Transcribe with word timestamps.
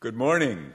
Good 0.00 0.16
morning. 0.16 0.72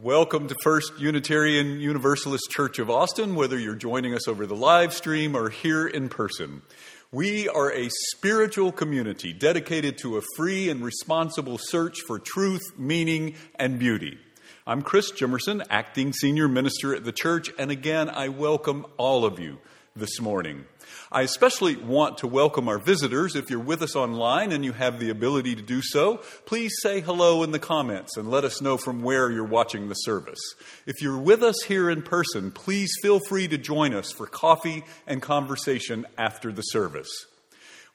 Welcome 0.00 0.46
to 0.46 0.54
First 0.62 1.00
Unitarian 1.00 1.80
Universalist 1.80 2.48
Church 2.48 2.78
of 2.78 2.88
Austin, 2.88 3.34
whether 3.34 3.58
you're 3.58 3.74
joining 3.74 4.14
us 4.14 4.28
over 4.28 4.46
the 4.46 4.54
live 4.54 4.94
stream 4.94 5.34
or 5.34 5.48
here 5.48 5.88
in 5.88 6.08
person. 6.08 6.62
We 7.10 7.48
are 7.48 7.72
a 7.72 7.88
spiritual 8.12 8.70
community 8.70 9.32
dedicated 9.32 9.98
to 9.98 10.18
a 10.18 10.22
free 10.36 10.68
and 10.68 10.84
responsible 10.84 11.58
search 11.58 11.98
for 12.06 12.20
truth, 12.20 12.62
meaning, 12.78 13.34
and 13.56 13.80
beauty. 13.80 14.20
I'm 14.68 14.82
Chris 14.82 15.10
Jimmerson, 15.10 15.66
acting 15.68 16.12
senior 16.12 16.46
minister 16.46 16.94
at 16.94 17.02
the 17.02 17.10
church, 17.10 17.50
and 17.58 17.72
again, 17.72 18.08
I 18.08 18.28
welcome 18.28 18.86
all 18.98 19.24
of 19.24 19.40
you 19.40 19.58
this 19.96 20.20
morning. 20.20 20.64
I 21.10 21.22
especially 21.22 21.76
want 21.76 22.18
to 22.18 22.26
welcome 22.26 22.68
our 22.68 22.78
visitors. 22.78 23.34
If 23.34 23.50
you're 23.50 23.58
with 23.58 23.82
us 23.82 23.96
online 23.96 24.52
and 24.52 24.64
you 24.64 24.72
have 24.72 25.00
the 25.00 25.10
ability 25.10 25.56
to 25.56 25.62
do 25.62 25.82
so, 25.82 26.18
please 26.46 26.72
say 26.80 27.00
hello 27.00 27.42
in 27.42 27.50
the 27.50 27.58
comments 27.58 28.16
and 28.16 28.30
let 28.30 28.44
us 28.44 28.62
know 28.62 28.76
from 28.76 29.02
where 29.02 29.30
you're 29.30 29.44
watching 29.44 29.88
the 29.88 29.94
service. 29.94 30.40
If 30.86 31.02
you're 31.02 31.18
with 31.18 31.42
us 31.42 31.62
here 31.66 31.90
in 31.90 32.02
person, 32.02 32.50
please 32.50 32.92
feel 33.02 33.20
free 33.28 33.48
to 33.48 33.58
join 33.58 33.92
us 33.94 34.12
for 34.12 34.26
coffee 34.26 34.84
and 35.06 35.20
conversation 35.20 36.06
after 36.16 36.52
the 36.52 36.62
service. 36.62 37.10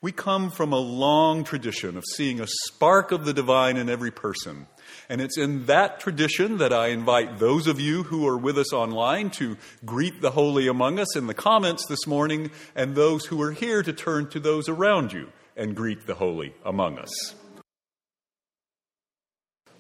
We 0.02 0.12
come 0.12 0.52
from 0.52 0.74
a 0.74 0.77
long 0.77 1.44
tradition 1.44 1.98
of 1.98 2.04
seeing 2.16 2.40
a 2.40 2.48
spark 2.48 3.12
of 3.12 3.26
the 3.26 3.34
divine 3.34 3.77
in 3.77 3.90
every 3.90 4.12
person. 4.12 4.68
And 5.09 5.22
it's 5.22 5.38
in 5.38 5.66
that 5.66 6.00
tradition 6.00 6.58
that 6.58 6.73
I 6.73 6.88
invite 6.88 7.40
those 7.40 7.68
of 7.68 7.80
you 7.80 8.04
who 8.04 8.27
are 8.27 8.38
with 8.38 8.58
us 8.58 8.73
online 8.73 9.30
to 9.32 9.58
greet 9.86 10.22
the 10.22 10.32
holy 10.32 10.68
among 10.68 11.00
us 11.00 11.16
in 11.16 11.27
the 11.27 11.34
comments 11.34 11.86
this 11.88 12.08
morning, 12.08 12.52
and 12.76 12.96
those 12.96 13.26
who 13.26 13.41
are 13.41 13.52
here 13.52 13.84
to 13.84 13.94
turn 13.94 14.30
to 14.30 14.40
those 14.40 14.68
around 14.68 15.13
you 15.13 15.32
and 15.55 15.76
greet 15.76 16.08
the 16.08 16.16
holy 16.16 16.54
among 16.66 16.98
us. 16.98 17.36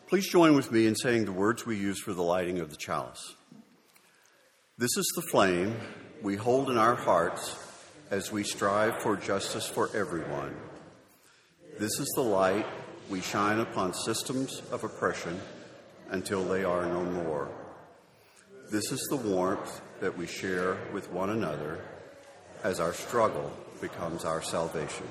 Please 0.07 0.29
join 0.29 0.55
with 0.55 0.71
me 0.71 0.85
in 0.85 0.95
saying 0.95 1.25
the 1.25 1.31
words 1.31 1.65
we 1.65 1.75
use 1.75 1.99
for 1.99 2.13
the 2.13 2.21
lighting 2.21 2.59
of 2.59 2.69
the 2.69 2.77
chalice. 2.77 3.35
This 4.77 4.95
is 4.97 5.11
the 5.15 5.23
flame 5.31 5.75
we 6.21 6.35
hold 6.35 6.69
in 6.69 6.77
our 6.77 6.95
hearts 6.95 7.55
as 8.11 8.31
we 8.31 8.43
strive 8.43 9.01
for 9.01 9.17
justice 9.17 9.67
for 9.67 9.89
everyone. 9.95 10.55
This 11.79 11.99
is 11.99 12.11
the 12.15 12.21
light 12.21 12.67
we 13.09 13.21
shine 13.21 13.59
upon 13.59 13.93
systems 13.93 14.61
of 14.71 14.83
oppression 14.83 15.39
until 16.09 16.43
they 16.43 16.63
are 16.63 16.85
no 16.85 17.03
more. 17.03 17.49
This 18.71 18.91
is 18.91 19.05
the 19.09 19.15
warmth 19.15 19.81
that 19.99 20.17
we 20.17 20.25
share 20.25 20.77
with 20.91 21.11
one 21.11 21.29
another 21.29 21.79
as 22.63 22.79
our 22.79 22.93
struggle 22.93 23.51
becomes 23.79 24.25
our 24.25 24.41
salvation. 24.41 25.05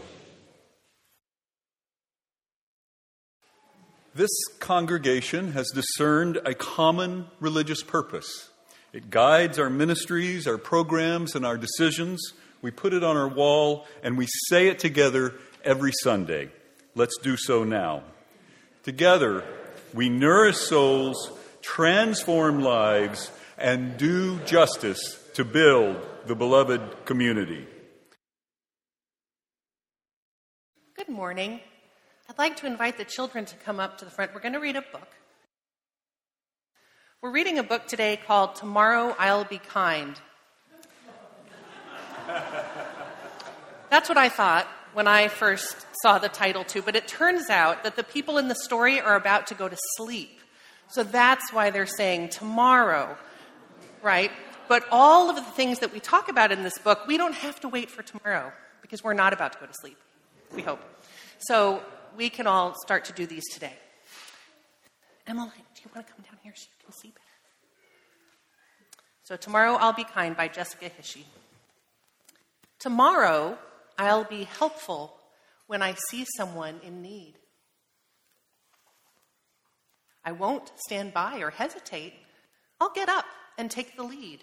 This 4.15 4.31
congregation 4.61 5.53
has 5.53 5.71
discerned 5.75 6.39
a 6.45 6.55
common 6.55 7.27
religious 7.41 7.83
purpose. 7.83 8.51
It 8.93 9.11
guides 9.11 9.59
our 9.59 9.71
ministries, 9.71 10.47
our 10.47 10.59
programs, 10.59 11.35
and 11.35 11.45
our 11.45 11.59
decisions. 11.59 12.21
We 12.63 12.71
put 12.71 12.95
it 12.95 13.03
on 13.03 13.17
our 13.17 13.29
wall 13.29 13.87
and 14.03 14.17
we 14.17 14.27
say 14.49 14.69
it 14.69 14.79
together 14.79 15.35
every 15.65 15.93
Sunday. 16.03 16.51
Let's 16.97 17.19
do 17.19 17.37
so 17.37 17.65
now. 17.65 18.05
Together, 18.85 19.43
we 19.93 20.09
nourish 20.09 20.59
souls, 20.59 21.29
transform 21.61 22.63
lives, 22.63 23.33
and 23.59 23.97
do 23.97 24.39
justice 24.41 25.19
to 25.35 25.45
build 25.45 25.97
the 26.27 26.37
beloved 26.37 27.05
community. 27.05 27.67
Good 30.97 31.09
morning. 31.09 31.59
I'd 32.29 32.39
like 32.39 32.57
to 32.59 32.67
invite 32.67 32.97
the 32.97 33.05
children 33.05 33.45
to 33.47 33.57
come 33.57 33.81
up 33.81 33.99
to 33.99 34.05
the 34.05 34.11
front. 34.13 34.33
We're 34.33 34.41
going 34.41 34.55
to 34.55 34.61
read 34.61 34.77
a 34.77 34.83
book. 34.83 35.09
We're 37.21 37.33
reading 37.33 37.59
a 37.59 37.65
book 37.65 37.89
today 37.89 38.21
called 38.25 38.55
Tomorrow 38.55 39.17
I'll 39.19 39.45
Be 39.45 39.59
Kind. 39.59 40.21
That's 43.91 44.09
what 44.09 44.17
I 44.17 44.29
thought 44.29 44.69
when 44.95 45.07
I 45.07 45.29
first 45.29 45.87
saw 46.03 46.19
the 46.19 46.29
title 46.29 46.65
too, 46.65 46.81
but 46.81 46.97
it 46.97 47.07
turns 47.07 47.51
out 47.51 47.83
that 47.83 47.97
the 47.97 48.05
people 48.05 48.39
in 48.39 48.49
the 48.49 48.55
story 48.55 49.01
are 49.01 49.17
about 49.17 49.49
to 49.49 49.55
go 49.55 49.69
to 49.69 49.77
sleep. 49.97 50.41
So 50.89 51.03
that's 51.03 51.53
why 51.53 51.71
they're 51.71 51.87
saying 51.87 52.31
tomorrow, 52.31 53.17
right? 54.03 54.31
But 54.69 54.85
all 54.91 55.29
of 55.29 55.37
the 55.37 55.43
things 55.43 55.81
that 55.81 55.93
we 55.93 56.01
talk 56.01 56.29
about 56.31 56.53
in 56.53 56.63
this 56.63 56.79
book, 56.79 57.07
we 57.07 57.17
don't 57.19 57.35
have 57.35 57.61
to 57.61 57.69
wait 57.69 57.91
for 57.91 58.03
tomorrow 58.03 58.53
because 58.81 59.03
we're 59.03 59.15
not 59.15 59.33
about 59.33 59.53
to 59.55 59.59
go 59.59 59.67
to 59.67 59.75
sleep, 59.75 59.99
we 60.55 60.63
hope. 60.63 60.81
So 61.39 61.83
we 62.17 62.31
can 62.31 62.47
all 62.47 62.75
start 62.85 63.05
to 63.07 63.13
do 63.13 63.27
these 63.27 63.45
today. 63.53 63.75
Emmeline, 65.27 65.51
do 65.75 65.83
you 65.85 65.91
want 65.95 66.07
to 66.07 66.13
come 66.13 66.23
down 66.23 66.39
here 66.43 66.53
so 66.55 66.67
you 66.71 66.85
can 66.85 66.93
see 66.93 67.09
better? 67.09 67.21
So, 69.25 69.37
Tomorrow 69.37 69.77
I'll 69.77 69.95
Be 69.95 70.05
Kind 70.05 70.37
by 70.37 70.49
Jessica 70.49 70.91
Hische. 70.91 71.25
Tomorrow, 72.79 73.57
I'll 73.99 74.25
be 74.25 74.45
helpful 74.45 75.17
when 75.67 75.83
I 75.83 75.95
see 76.09 76.27
someone 76.37 76.81
in 76.85 77.03
need. 77.03 77.35
I 80.25 80.33
won't 80.33 80.73
stand 80.77 81.13
by 81.13 81.41
or 81.41 81.51
hesitate. 81.51 82.15
I'll 82.81 82.93
get 82.93 83.09
up 83.09 83.27
and 83.59 83.71
take 83.71 83.97
the 83.97 84.03
lead. 84.03 84.41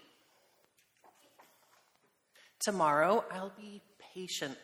Tomorrow, 2.59 3.25
I'll 3.31 3.53
be 3.57 3.81
patient. 4.13 4.57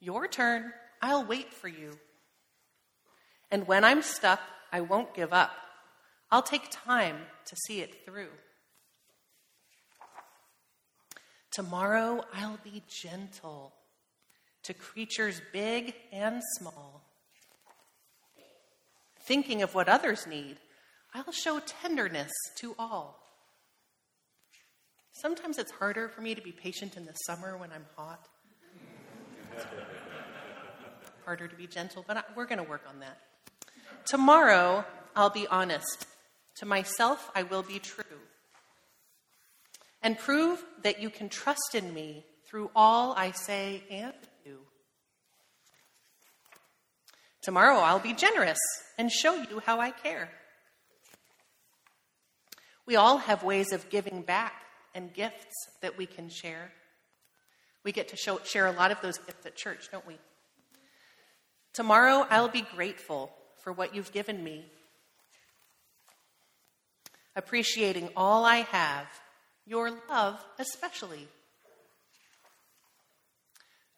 Your 0.00 0.28
turn, 0.28 0.72
I'll 1.00 1.24
wait 1.24 1.52
for 1.52 1.68
you. 1.68 1.98
And 3.50 3.66
when 3.66 3.84
I'm 3.84 4.02
stuck, 4.02 4.40
I 4.70 4.82
won't 4.82 5.14
give 5.14 5.32
up. 5.32 5.52
I'll 6.30 6.42
take 6.42 6.68
time 6.70 7.16
to 7.46 7.56
see 7.56 7.80
it 7.80 8.04
through. 8.04 8.30
Tomorrow 11.52 12.24
I'll 12.32 12.58
be 12.64 12.82
gentle 12.88 13.74
to 14.62 14.72
creatures 14.72 15.42
big 15.52 15.94
and 16.10 16.40
small. 16.58 17.02
Thinking 19.20 19.62
of 19.62 19.74
what 19.74 19.88
others 19.88 20.26
need, 20.26 20.56
I'll 21.14 21.32
show 21.32 21.60
tenderness 21.60 22.32
to 22.56 22.74
all. 22.78 23.22
Sometimes 25.12 25.58
it's 25.58 25.72
harder 25.72 26.08
for 26.08 26.22
me 26.22 26.34
to 26.34 26.40
be 26.40 26.52
patient 26.52 26.96
in 26.96 27.04
the 27.04 27.12
summer 27.12 27.56
when 27.58 27.70
I'm 27.70 27.84
hot. 27.96 28.28
harder 31.24 31.46
to 31.46 31.54
be 31.54 31.66
gentle, 31.66 32.04
but 32.06 32.26
we're 32.34 32.46
going 32.46 32.64
to 32.64 32.68
work 32.68 32.84
on 32.88 33.00
that. 33.00 33.18
Tomorrow, 34.06 34.84
I'll 35.14 35.30
be 35.30 35.46
honest. 35.46 36.06
To 36.56 36.66
myself, 36.66 37.30
I 37.34 37.42
will 37.42 37.62
be 37.62 37.78
true 37.78 38.01
and 40.02 40.18
prove 40.18 40.64
that 40.82 41.00
you 41.00 41.10
can 41.10 41.28
trust 41.28 41.74
in 41.74 41.94
me 41.94 42.24
through 42.46 42.70
all 42.74 43.14
I 43.16 43.30
say 43.30 43.82
and 43.90 44.12
do. 44.44 44.58
Tomorrow 47.42 47.78
I'll 47.78 47.98
be 47.98 48.12
generous 48.12 48.58
and 48.98 49.10
show 49.10 49.34
you 49.34 49.60
how 49.64 49.80
I 49.80 49.90
care. 49.90 50.30
We 52.84 52.96
all 52.96 53.18
have 53.18 53.42
ways 53.42 53.72
of 53.72 53.88
giving 53.90 54.22
back 54.22 54.52
and 54.94 55.12
gifts 55.12 55.54
that 55.80 55.96
we 55.96 56.06
can 56.06 56.28
share. 56.28 56.72
We 57.84 57.92
get 57.92 58.08
to 58.08 58.16
show, 58.16 58.40
share 58.44 58.66
a 58.66 58.72
lot 58.72 58.90
of 58.90 59.00
those 59.00 59.18
gifts 59.18 59.46
at 59.46 59.56
church, 59.56 59.88
don't 59.90 60.06
we? 60.06 60.18
Tomorrow 61.72 62.26
I'll 62.28 62.48
be 62.48 62.66
grateful 62.74 63.32
for 63.62 63.72
what 63.72 63.94
you've 63.94 64.12
given 64.12 64.42
me, 64.42 64.66
appreciating 67.34 68.10
all 68.16 68.44
I 68.44 68.56
have 68.56 69.06
your 69.66 69.90
love 70.08 70.44
especially. 70.58 71.28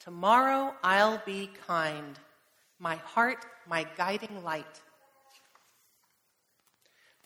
Tomorrow 0.01 0.75
I'll 0.83 1.23
be 1.25 1.49
kind, 1.67 2.19
my 2.79 2.97
heart, 2.97 3.47
my 3.67 3.87
guiding 3.97 4.45
light. 4.45 4.81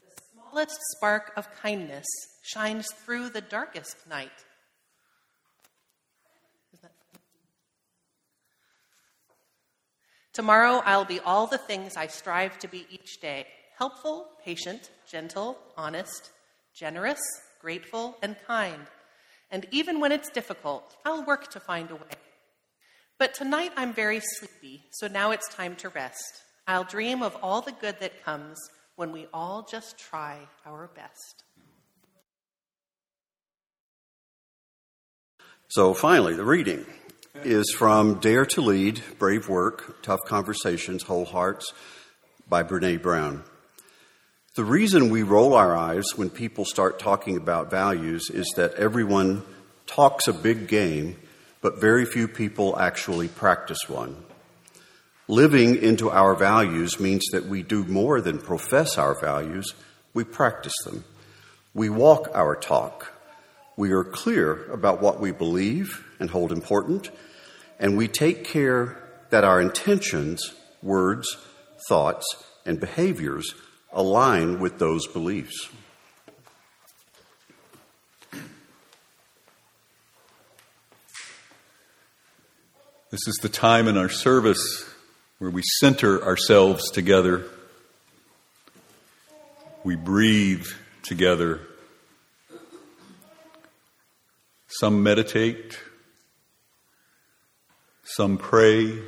The 0.05 0.23
smallest 0.32 0.79
spark 0.96 1.32
of 1.37 1.52
kindness 1.61 2.06
shines 2.43 2.93
through 2.93 3.31
the 3.31 3.40
darkest 3.40 3.96
night. 4.08 4.44
Tomorrow 10.32 10.82
I'll 10.85 11.05
be 11.05 11.19
all 11.19 11.49
the 11.49 11.58
things 11.58 11.96
I 11.96 12.06
strive 12.06 12.61
to 12.61 12.69
be 12.69 12.87
each 12.90 13.20
day 13.20 13.46
helpful, 13.76 14.26
patient, 14.44 14.90
gentle, 15.08 15.56
honest, 15.76 16.31
generous, 16.75 17.19
grateful, 17.60 18.16
and 18.22 18.37
kind. 18.46 18.87
And 19.50 19.66
even 19.70 20.00
when 20.00 20.12
it's 20.12 20.31
difficult, 20.31 20.96
I'll 21.05 21.25
work 21.25 21.50
to 21.52 21.60
find 21.60 21.90
a 21.90 21.96
way. 21.96 22.19
But 23.19 23.34
tonight 23.34 23.72
I'm 23.76 23.93
very 23.93 24.20
sleepy, 24.20 24.84
so 24.93 25.08
now 25.08 25.32
it's 25.32 25.49
time 25.49 25.75
to 25.76 25.88
rest. 25.88 26.43
I'll 26.66 26.84
dream 26.84 27.22
of 27.22 27.37
all 27.43 27.60
the 27.60 27.72
good 27.72 27.96
that 28.00 28.25
comes 28.25 28.58
when 28.96 29.10
we 29.10 29.26
all 29.32 29.66
just 29.69 29.99
try 29.99 30.38
our 30.66 30.90
best. 30.94 31.43
So 35.69 35.94
finally, 35.94 36.34
the 36.34 36.44
reading 36.44 36.87
is 37.44 37.75
from 37.76 38.20
Dare 38.20 38.46
to 38.46 38.61
Lead, 38.61 39.02
Brave 39.19 39.49
Work, 39.49 40.02
Tough 40.02 40.20
Conversations, 40.26 41.02
Whole 41.02 41.25
Hearts 41.25 41.72
by 42.49 42.62
Brene 42.62 43.02
Brown. 43.02 43.44
The 44.58 44.64
reason 44.64 45.10
we 45.10 45.22
roll 45.22 45.55
our 45.55 45.76
eyes 45.76 46.16
when 46.16 46.31
people 46.31 46.64
start 46.64 46.99
talking 46.99 47.37
about 47.37 47.70
values 47.70 48.28
is 48.28 48.52
that 48.56 48.75
everyone 48.75 49.44
talks 49.87 50.26
a 50.26 50.32
big 50.32 50.66
game, 50.66 51.16
but 51.60 51.81
very 51.81 52.05
few 52.05 52.26
people 52.26 52.76
actually 52.76 53.28
practice 53.28 53.88
one. 53.88 54.16
Living 55.28 55.76
into 55.76 56.10
our 56.10 56.34
values 56.34 56.99
means 56.99 57.25
that 57.31 57.44
we 57.44 57.62
do 57.62 57.84
more 57.84 58.20
than 58.20 58.40
profess 58.40 58.99
our 58.99 59.14
values, 59.20 59.75
we 60.12 60.25
practice 60.25 60.75
them. 60.84 61.04
We 61.72 61.88
walk 61.88 62.28
our 62.34 62.56
talk. 62.56 63.12
We 63.76 63.93
are 63.93 64.02
clear 64.02 64.64
about 64.72 65.00
what 65.00 65.20
we 65.20 65.31
believe 65.31 66.04
and 66.19 66.31
hold 66.31 66.50
important, 66.50 67.12
and 67.78 67.96
we 67.96 68.08
take 68.08 68.43
care 68.43 69.00
that 69.31 69.44
our 69.44 69.61
intentions, 69.61 70.52
words, 70.82 71.37
thoughts, 71.88 72.26
and 72.66 72.81
behaviors 72.81 73.54
align 73.93 74.61
with 74.61 74.79
those 74.79 75.06
beliefs. 75.06 75.69
This 83.11 83.26
is 83.26 83.37
the 83.40 83.49
time 83.49 83.88
in 83.88 83.96
our 83.96 84.11
service 84.11 84.85
where 85.38 85.50
we 85.50 85.62
center 85.81 86.23
ourselves 86.23 86.90
together. 86.90 87.44
We 89.82 89.96
breathe 89.96 90.67
together. 91.02 91.61
Some 94.67 95.02
meditate, 95.02 95.79
some 98.05 98.37
pray, 98.37 98.99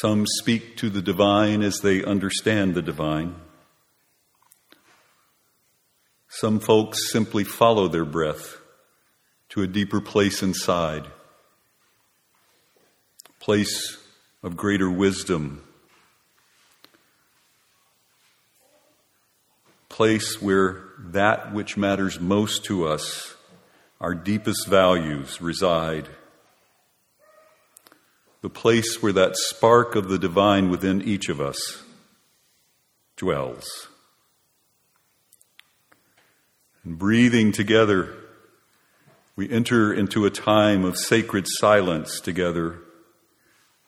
some 0.00 0.26
speak 0.26 0.76
to 0.76 0.90
the 0.90 1.00
divine 1.00 1.62
as 1.62 1.80
they 1.80 2.04
understand 2.04 2.74
the 2.74 2.82
divine. 2.82 3.34
Some 6.28 6.60
folks 6.60 7.10
simply 7.10 7.44
follow 7.44 7.88
their 7.88 8.04
breath 8.04 8.58
to 9.50 9.62
a 9.62 9.66
deeper 9.66 10.02
place 10.02 10.42
inside, 10.42 11.06
place 13.40 13.96
of 14.42 14.54
greater 14.54 14.90
wisdom, 14.90 15.62
place 19.88 20.42
where 20.42 20.82
that 20.98 21.54
which 21.54 21.78
matters 21.78 22.20
most 22.20 22.64
to 22.66 22.86
us, 22.86 23.34
our 23.98 24.14
deepest 24.14 24.66
values, 24.66 25.40
reside 25.40 26.06
the 28.46 28.50
place 28.50 29.02
where 29.02 29.12
that 29.12 29.34
spark 29.34 29.96
of 29.96 30.06
the 30.06 30.20
divine 30.20 30.70
within 30.70 31.02
each 31.02 31.28
of 31.28 31.40
us 31.40 31.82
dwells. 33.16 33.88
And 36.84 36.96
breathing 36.96 37.50
together, 37.50 38.14
we 39.34 39.50
enter 39.50 39.92
into 39.92 40.26
a 40.26 40.30
time 40.30 40.84
of 40.84 40.96
sacred 40.96 41.46
silence 41.48 42.20
together, 42.20 42.78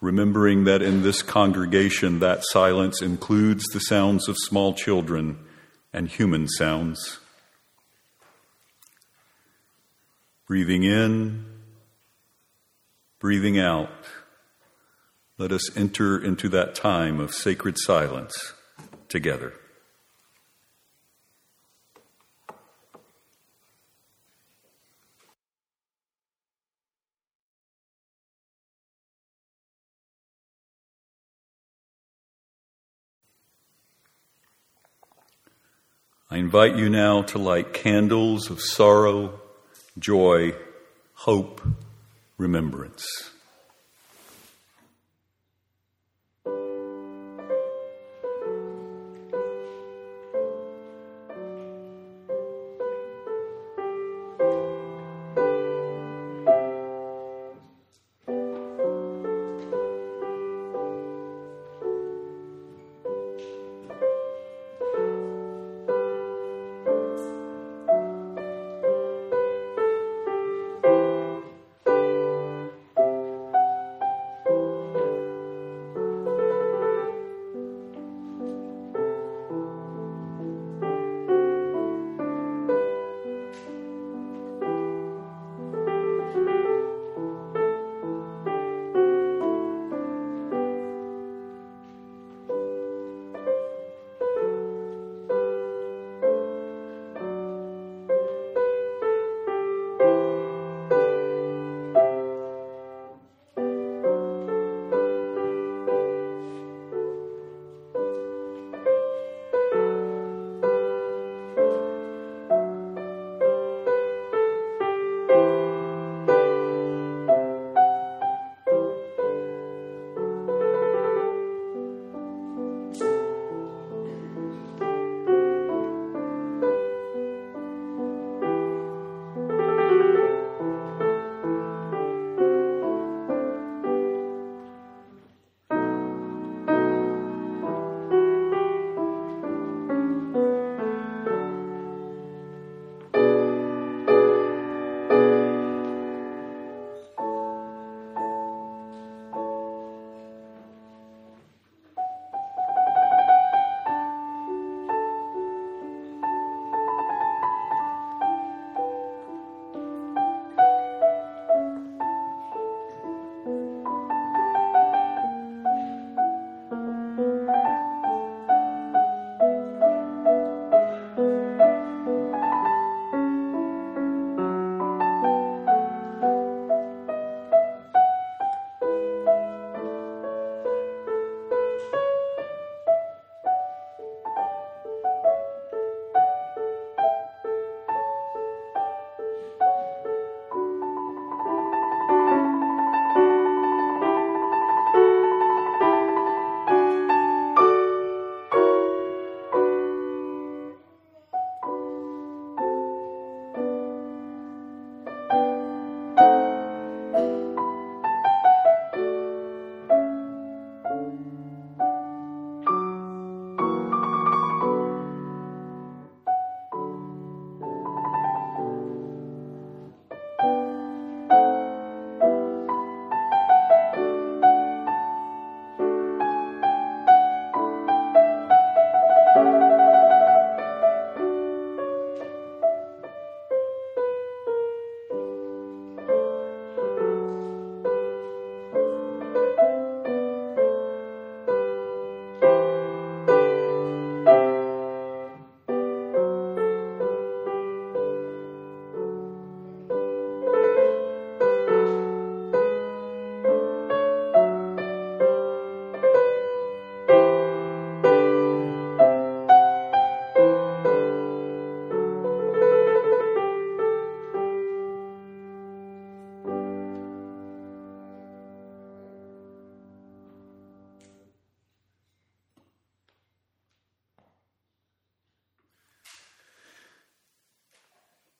remembering 0.01 0.65
that 0.65 0.83
in 0.83 1.03
this 1.03 1.23
congregation, 1.23 2.19
that 2.19 2.43
silence 2.43 3.01
includes 3.01 3.63
the 3.67 3.79
sounds 3.79 4.29
of 4.29 4.35
small 4.37 4.75
children 4.75 5.39
and 5.93 6.09
human 6.09 6.49
sounds. 6.49 7.21
Breathing 10.49 10.83
in, 10.83 11.47
breathing 13.21 13.57
out. 13.57 13.89
Let 15.39 15.53
us 15.53 15.77
enter 15.77 16.19
into 16.19 16.49
that 16.49 16.75
time 16.75 17.21
of 17.21 17.33
sacred 17.33 17.77
silence 17.79 18.55
together. 19.09 19.53
I 36.29 36.39
invite 36.39 36.75
you 36.75 36.89
now 36.91 37.23
to 37.23 37.39
light 37.39 37.73
candles 37.73 38.51
of 38.51 38.61
sorrow, 38.61 39.41
joy, 39.97 40.55
hope, 41.15 41.63
remembrance. 42.37 43.31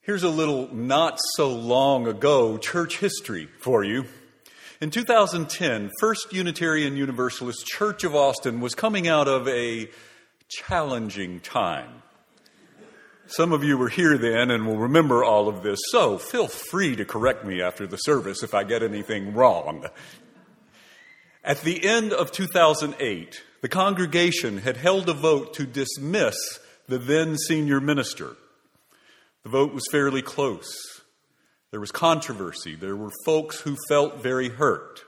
Here's 0.09 0.23
a 0.23 0.31
little 0.31 0.75
not 0.75 1.19
so 1.37 1.51
long 1.51 2.07
ago 2.07 2.57
church 2.57 2.97
history 2.97 3.47
for 3.61 3.85
you. 3.85 4.07
In 4.81 4.89
2010, 4.89 5.91
First 6.01 6.33
Unitarian 6.33 6.97
Universalist 6.97 7.67
Church 7.67 8.05
of 8.05 8.17
Austin 8.17 8.63
was 8.63 8.75
coming 8.75 9.07
out 9.07 9.29
of 9.29 9.47
a 9.49 9.91
challenging 10.49 11.41
time. 11.41 12.03
Some 13.27 13.53
of 13.53 13.63
you 13.63 13.77
were 13.77 13.91
here 13.91 14.17
then 14.17 14.51
and 14.51 14.67
will 14.67 14.79
remember 14.79 15.25
all 15.25 15.47
of 15.47 15.63
this, 15.63 15.79
so 15.91 16.17
feel 16.17 16.49
free 16.49 16.97
to 16.97 17.05
correct 17.05 17.45
me 17.45 17.61
after 17.61 17.87
the 17.87 17.99
service 17.99 18.43
if 18.43 18.55
I 18.55 18.65
get 18.65 18.83
anything 18.83 19.35
wrong. 19.35 19.85
At 21.45 21.61
the 21.61 21.85
end 21.85 22.15
of 22.15 22.33
2008, 22.33 23.43
the 23.61 23.69
congregation 23.69 24.57
had 24.57 24.79
held 24.79 25.11
a 25.11 25.13
vote 25.13 25.53
to 25.57 25.67
dismiss 25.67 26.61
the 26.87 26.97
then 26.97 27.37
senior 27.37 27.83
minister. 27.83 28.37
The 29.49 29.53
vote 29.53 29.73
was 29.73 29.89
fairly 29.91 30.21
close. 30.21 30.69
There 31.71 31.81
was 31.81 31.91
controversy. 31.91 32.75
There 32.75 32.95
were 32.95 33.09
folks 33.25 33.61
who 33.61 33.79
felt 33.89 34.23
very 34.23 34.51
hurt. 34.51 35.01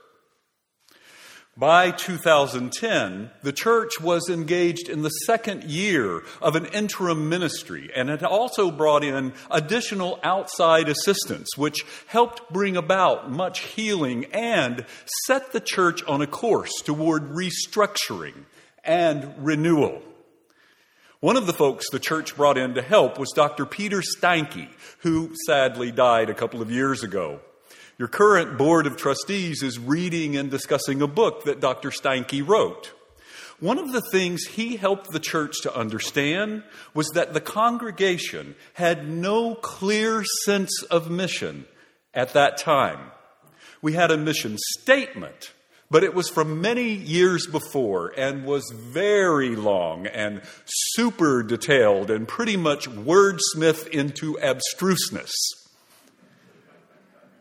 By 1.55 1.91
2010, 1.91 3.29
the 3.43 3.53
church 3.53 4.01
was 4.01 4.29
engaged 4.31 4.89
in 4.89 5.03
the 5.03 5.09
second 5.27 5.65
year 5.65 6.23
of 6.41 6.55
an 6.55 6.65
interim 6.65 7.29
ministry 7.29 7.91
and 7.95 8.09
it 8.09 8.23
also 8.23 8.71
brought 8.71 9.03
in 9.03 9.33
additional 9.51 10.19
outside 10.23 10.89
assistance, 10.89 11.49
which 11.55 11.85
helped 12.07 12.51
bring 12.51 12.75
about 12.75 13.29
much 13.29 13.59
healing 13.59 14.25
and 14.33 14.87
set 15.27 15.51
the 15.51 15.61
church 15.61 16.03
on 16.05 16.23
a 16.23 16.27
course 16.27 16.73
toward 16.83 17.29
restructuring 17.29 18.45
and 18.83 19.35
renewal. 19.37 20.01
One 21.21 21.37
of 21.37 21.45
the 21.45 21.53
folks 21.53 21.85
the 21.91 21.99
church 21.99 22.35
brought 22.35 22.57
in 22.57 22.73
to 22.73 22.81
help 22.81 23.19
was 23.19 23.29
Dr. 23.35 23.67
Peter 23.67 24.01
Steinke, 24.01 24.67
who 25.01 25.35
sadly 25.45 25.91
died 25.91 26.31
a 26.31 26.33
couple 26.33 26.63
of 26.63 26.71
years 26.71 27.03
ago. 27.03 27.41
Your 27.99 28.07
current 28.07 28.57
board 28.57 28.87
of 28.87 28.97
trustees 28.97 29.61
is 29.61 29.77
reading 29.77 30.35
and 30.35 30.49
discussing 30.49 30.99
a 30.99 31.05
book 31.05 31.43
that 31.43 31.59
Dr. 31.59 31.91
Steinke 31.91 32.47
wrote. 32.47 32.91
One 33.59 33.77
of 33.77 33.91
the 33.91 34.01
things 34.01 34.45
he 34.45 34.77
helped 34.77 35.11
the 35.11 35.19
church 35.19 35.61
to 35.61 35.75
understand 35.77 36.63
was 36.95 37.07
that 37.13 37.35
the 37.35 37.39
congregation 37.39 38.55
had 38.73 39.07
no 39.07 39.53
clear 39.53 40.23
sense 40.45 40.81
of 40.89 41.11
mission 41.11 41.65
at 42.15 42.33
that 42.33 42.57
time. 42.57 43.11
We 43.79 43.93
had 43.93 44.09
a 44.09 44.17
mission 44.17 44.57
statement 44.79 45.53
but 45.91 46.05
it 46.05 46.13
was 46.13 46.29
from 46.29 46.61
many 46.61 46.93
years 46.93 47.45
before 47.45 48.13
and 48.17 48.45
was 48.45 48.63
very 48.73 49.57
long 49.57 50.07
and 50.07 50.41
super 50.65 51.43
detailed 51.43 52.09
and 52.09 52.27
pretty 52.27 52.55
much 52.55 52.89
wordsmith 52.89 53.87
into 53.89 54.39
abstruseness. 54.39 55.33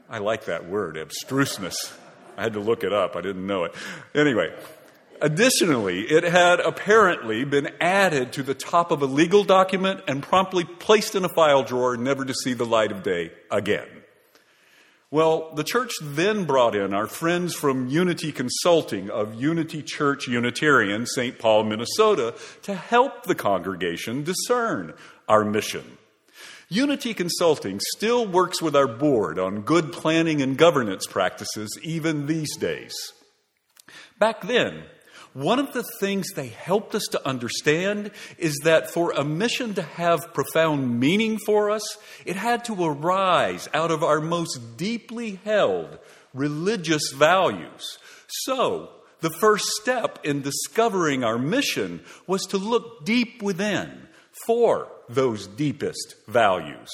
I 0.09 0.19
like 0.19 0.47
that 0.47 0.69
word, 0.69 0.99
abstruseness. 0.99 1.97
I 2.37 2.42
had 2.42 2.54
to 2.54 2.61
look 2.61 2.83
it 2.83 2.92
up, 2.92 3.14
I 3.14 3.21
didn't 3.21 3.47
know 3.47 3.64
it. 3.64 3.75
Anyway, 4.16 4.52
additionally, 5.23 6.00
it 6.00 6.25
had 6.25 6.59
apparently 6.59 7.45
been 7.45 7.71
added 7.80 8.33
to 8.33 8.42
the 8.42 8.54
top 8.54 8.90
of 8.90 9.00
a 9.02 9.07
legal 9.07 9.45
document 9.45 10.00
and 10.09 10.25
promptly 10.25 10.64
placed 10.64 11.14
in 11.14 11.25
a 11.25 11.28
file 11.28 11.62
drawer, 11.62 11.97
never 11.97 12.25
to 12.25 12.35
see 12.35 12.54
the 12.54 12.66
light 12.66 12.90
of 12.90 13.04
day 13.04 13.30
again. 13.49 13.87
Well, 15.12 15.52
the 15.57 15.64
church 15.64 15.90
then 16.00 16.45
brought 16.45 16.76
in 16.76 16.95
our 16.95 17.09
friends 17.09 17.52
from 17.52 17.88
Unity 17.88 18.31
Consulting 18.31 19.11
of 19.11 19.35
Unity 19.35 19.83
Church 19.83 20.29
Unitarian, 20.29 21.05
St. 21.05 21.37
Paul, 21.37 21.64
Minnesota, 21.64 22.35
to 22.62 22.76
help 22.76 23.25
the 23.25 23.35
congregation 23.35 24.23
discern 24.23 24.95
our 25.29 25.45
mission. 25.45 25.99
Unity 26.69 27.12
Consulting 27.12 27.81
still 27.97 28.25
works 28.25 28.62
with 28.62 28.76
our 28.76 28.87
board 28.87 29.40
on 29.40 29.62
good 29.62 29.93
planning 29.93 30.40
and 30.40 30.57
governance 30.57 31.09
practices 31.09 31.76
even 31.83 32.26
these 32.26 32.57
days. 32.57 32.95
Back 34.21 34.43
then, 34.43 34.85
one 35.32 35.58
of 35.58 35.72
the 35.72 35.84
things 36.00 36.30
they 36.30 36.49
helped 36.49 36.94
us 36.94 37.04
to 37.12 37.28
understand 37.28 38.10
is 38.37 38.58
that 38.64 38.90
for 38.90 39.12
a 39.12 39.25
mission 39.25 39.75
to 39.75 39.82
have 39.82 40.34
profound 40.34 40.99
meaning 40.99 41.38
for 41.38 41.70
us, 41.70 41.99
it 42.25 42.37
had 42.37 42.64
to 42.64 42.84
arise 42.84 43.68
out 43.72 43.90
of 43.90 44.02
our 44.02 44.20
most 44.20 44.76
deeply 44.76 45.38
held 45.44 45.99
religious 46.34 47.12
values. 47.12 47.99
So, 48.26 48.90
the 49.20 49.30
first 49.30 49.66
step 49.80 50.18
in 50.25 50.42
discovering 50.42 51.25
our 51.25 51.38
mission 51.38 52.00
was 52.26 52.46
to 52.46 52.58
look 52.58 53.04
deep 53.04 53.42
within 53.42 54.08
for 54.46 54.88
those 55.08 55.46
deepest 55.46 56.14
values. 56.26 56.90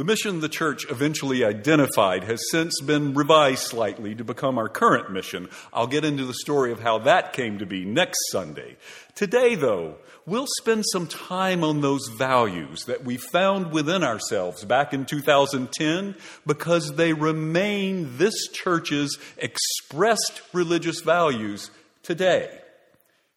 The 0.00 0.04
mission 0.04 0.40
the 0.40 0.48
church 0.48 0.86
eventually 0.90 1.44
identified 1.44 2.24
has 2.24 2.40
since 2.50 2.80
been 2.80 3.12
revised 3.12 3.64
slightly 3.64 4.14
to 4.14 4.24
become 4.24 4.56
our 4.56 4.70
current 4.70 5.12
mission. 5.12 5.50
I'll 5.74 5.86
get 5.86 6.06
into 6.06 6.24
the 6.24 6.32
story 6.32 6.72
of 6.72 6.80
how 6.80 7.00
that 7.00 7.34
came 7.34 7.58
to 7.58 7.66
be 7.66 7.84
next 7.84 8.18
Sunday. 8.30 8.78
Today, 9.14 9.56
though, 9.56 9.96
we'll 10.24 10.46
spend 10.58 10.86
some 10.90 11.06
time 11.06 11.62
on 11.62 11.82
those 11.82 12.08
values 12.16 12.86
that 12.86 13.04
we 13.04 13.18
found 13.18 13.72
within 13.72 14.02
ourselves 14.02 14.64
back 14.64 14.94
in 14.94 15.04
2010 15.04 16.14
because 16.46 16.96
they 16.96 17.12
remain 17.12 18.16
this 18.16 18.48
church's 18.48 19.18
expressed 19.36 20.40
religious 20.54 21.02
values 21.02 21.70
today. 22.02 22.48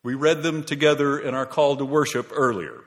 We 0.01 0.13
read 0.15 0.43
them 0.43 0.63
together 0.63 1.19
in 1.19 1.33
our 1.35 1.45
call 1.45 1.75
to 1.75 1.83
worship 1.83 2.31
earlier. 2.31 2.85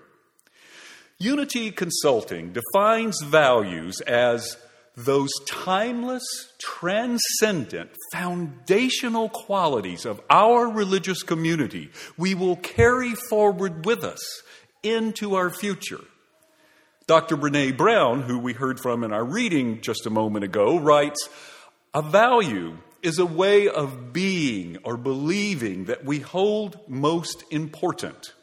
Unity 1.18 1.70
Consulting 1.70 2.52
defines 2.52 3.23
values 3.23 4.02
as 4.02 4.58
those 4.99 5.30
timeless, 5.46 6.23
transcendent, 6.58 7.90
foundational 8.12 9.30
qualities 9.30 10.04
of 10.04 10.20
our 10.28 10.68
religious 10.68 11.23
community 11.23 11.90
we 12.18 12.35
will 12.35 12.56
carry 12.56 13.14
forward 13.30 13.87
with 13.87 14.04
us 14.04 14.42
into 14.82 15.37
our 15.37 15.49
future. 15.49 16.04
Dr. 17.06 17.38
Brene 17.38 17.78
Brown, 17.78 18.20
who 18.23 18.38
we 18.38 18.52
heard 18.52 18.78
from 18.78 19.02
in 19.02 19.12
our 19.12 19.25
reading 19.25 19.80
just 19.80 20.04
a 20.04 20.11
moment 20.11 20.44
ago, 20.44 20.78
writes 20.78 21.30
A 21.94 22.02
value 22.02 22.76
is 23.02 23.18
a 23.18 23.25
way 23.25 23.68
of 23.68 24.12
being 24.12 24.76
or 24.85 24.99
believing 24.99 25.87
that 25.87 26.04
we 26.04 26.20
hold 26.20 26.78
most 26.88 27.42
important. 27.50 28.35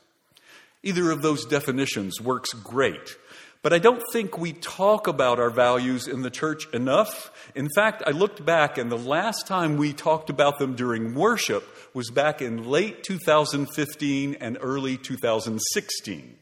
Either 0.84 1.12
of 1.12 1.22
those 1.22 1.46
definitions 1.46 2.20
works 2.22 2.52
great. 2.54 3.18
But 3.62 3.72
I 3.72 3.80
don't 3.80 4.04
think 4.12 4.38
we 4.38 4.52
talk 4.52 5.08
about 5.08 5.40
our 5.40 5.50
values 5.50 6.06
in 6.10 6.22
the 6.22 6.30
church 6.30 6.68
enough. 6.74 7.32
In 7.56 7.70
fact, 7.74 8.04
I 8.06 8.12
looked 8.12 8.46
back, 8.46 8.78
and 8.78 8.92
the 8.92 8.98
last 8.98 9.48
time 9.48 9.78
we 9.78 9.94
talked 9.94 10.30
about 10.30 10.60
them 10.60 10.76
during 10.76 11.16
worship 11.16 11.66
was 11.94 12.12
back 12.12 12.42
in 12.42 12.70
late 12.70 13.04
2015 13.04 14.36
and 14.42 14.58
early 14.60 14.98
2016. 14.98 16.38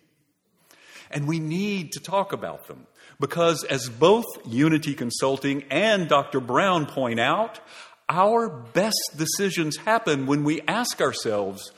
And 1.11 1.27
we 1.27 1.39
need 1.39 1.91
to 1.91 1.99
talk 1.99 2.33
about 2.33 2.67
them 2.67 2.87
because, 3.19 3.63
as 3.65 3.87
both 3.87 4.25
Unity 4.47 4.95
Consulting 4.95 5.63
and 5.69 6.09
Dr. 6.09 6.39
Brown 6.39 6.87
point 6.87 7.19
out, 7.19 7.59
our 8.09 8.49
best 8.49 9.11
decisions 9.15 9.77
happen 9.77 10.25
when 10.25 10.43
we 10.43 10.61
ask 10.61 10.99
ourselves, 10.99 11.71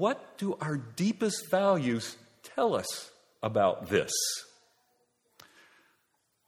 what 0.00 0.38
do 0.38 0.56
our 0.62 0.78
deepest 0.78 1.50
values 1.50 2.16
tell 2.42 2.74
us 2.74 3.10
about 3.42 3.90
this? 3.90 4.10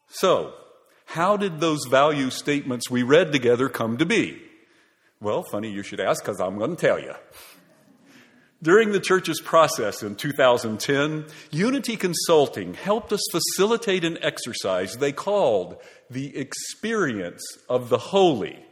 So, 0.09 0.55
how 1.05 1.37
did 1.37 1.61
those 1.61 1.85
value 1.85 2.31
statements 2.31 2.91
we 2.91 3.03
read 3.03 3.31
together 3.31 3.69
come 3.69 3.99
to 3.99 4.07
be? 4.07 4.41
Well, 5.21 5.43
funny 5.43 5.71
you 5.71 5.83
should 5.83 6.01
ask 6.01 6.25
because 6.25 6.41
I'm 6.41 6.57
going 6.57 6.75
to 6.75 6.81
tell 6.81 6.99
you. 6.99 7.13
During 8.63 8.93
the 8.93 9.01
church's 9.01 9.43
process 9.43 10.03
in 10.03 10.17
2010, 10.17 11.27
Unity 11.51 11.97
Consulting 11.99 12.73
helped 12.73 13.13
us 13.13 13.21
facilitate 13.31 14.03
an 14.03 14.17
exercise 14.23 14.97
they 14.97 15.13
called 15.13 15.77
the 16.09 16.35
experience 16.39 17.43
of 17.69 17.91
the 17.91 17.99
holy. 17.99 18.65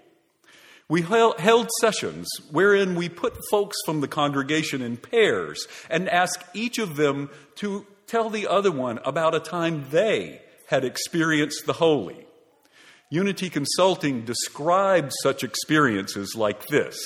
We 0.90 1.02
held 1.02 1.68
sessions 1.80 2.28
wherein 2.50 2.96
we 2.96 3.08
put 3.08 3.38
folks 3.48 3.76
from 3.86 4.00
the 4.00 4.08
congregation 4.08 4.82
in 4.82 4.96
pairs 4.96 5.68
and 5.88 6.08
asked 6.08 6.42
each 6.52 6.78
of 6.78 6.96
them 6.96 7.30
to 7.58 7.86
tell 8.08 8.28
the 8.28 8.48
other 8.48 8.72
one 8.72 8.98
about 9.04 9.36
a 9.36 9.38
time 9.38 9.86
they 9.90 10.42
had 10.66 10.84
experienced 10.84 11.64
the 11.64 11.74
holy. 11.74 12.26
Unity 13.08 13.50
Consulting 13.50 14.24
describes 14.24 15.14
such 15.22 15.44
experiences 15.44 16.34
like 16.34 16.66
this 16.66 16.98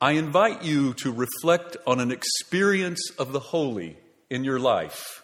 I 0.00 0.12
invite 0.12 0.64
you 0.64 0.92
to 0.94 1.12
reflect 1.12 1.76
on 1.86 2.00
an 2.00 2.10
experience 2.10 3.12
of 3.16 3.30
the 3.30 3.38
holy 3.38 3.96
in 4.28 4.42
your 4.42 4.58
life, 4.58 5.22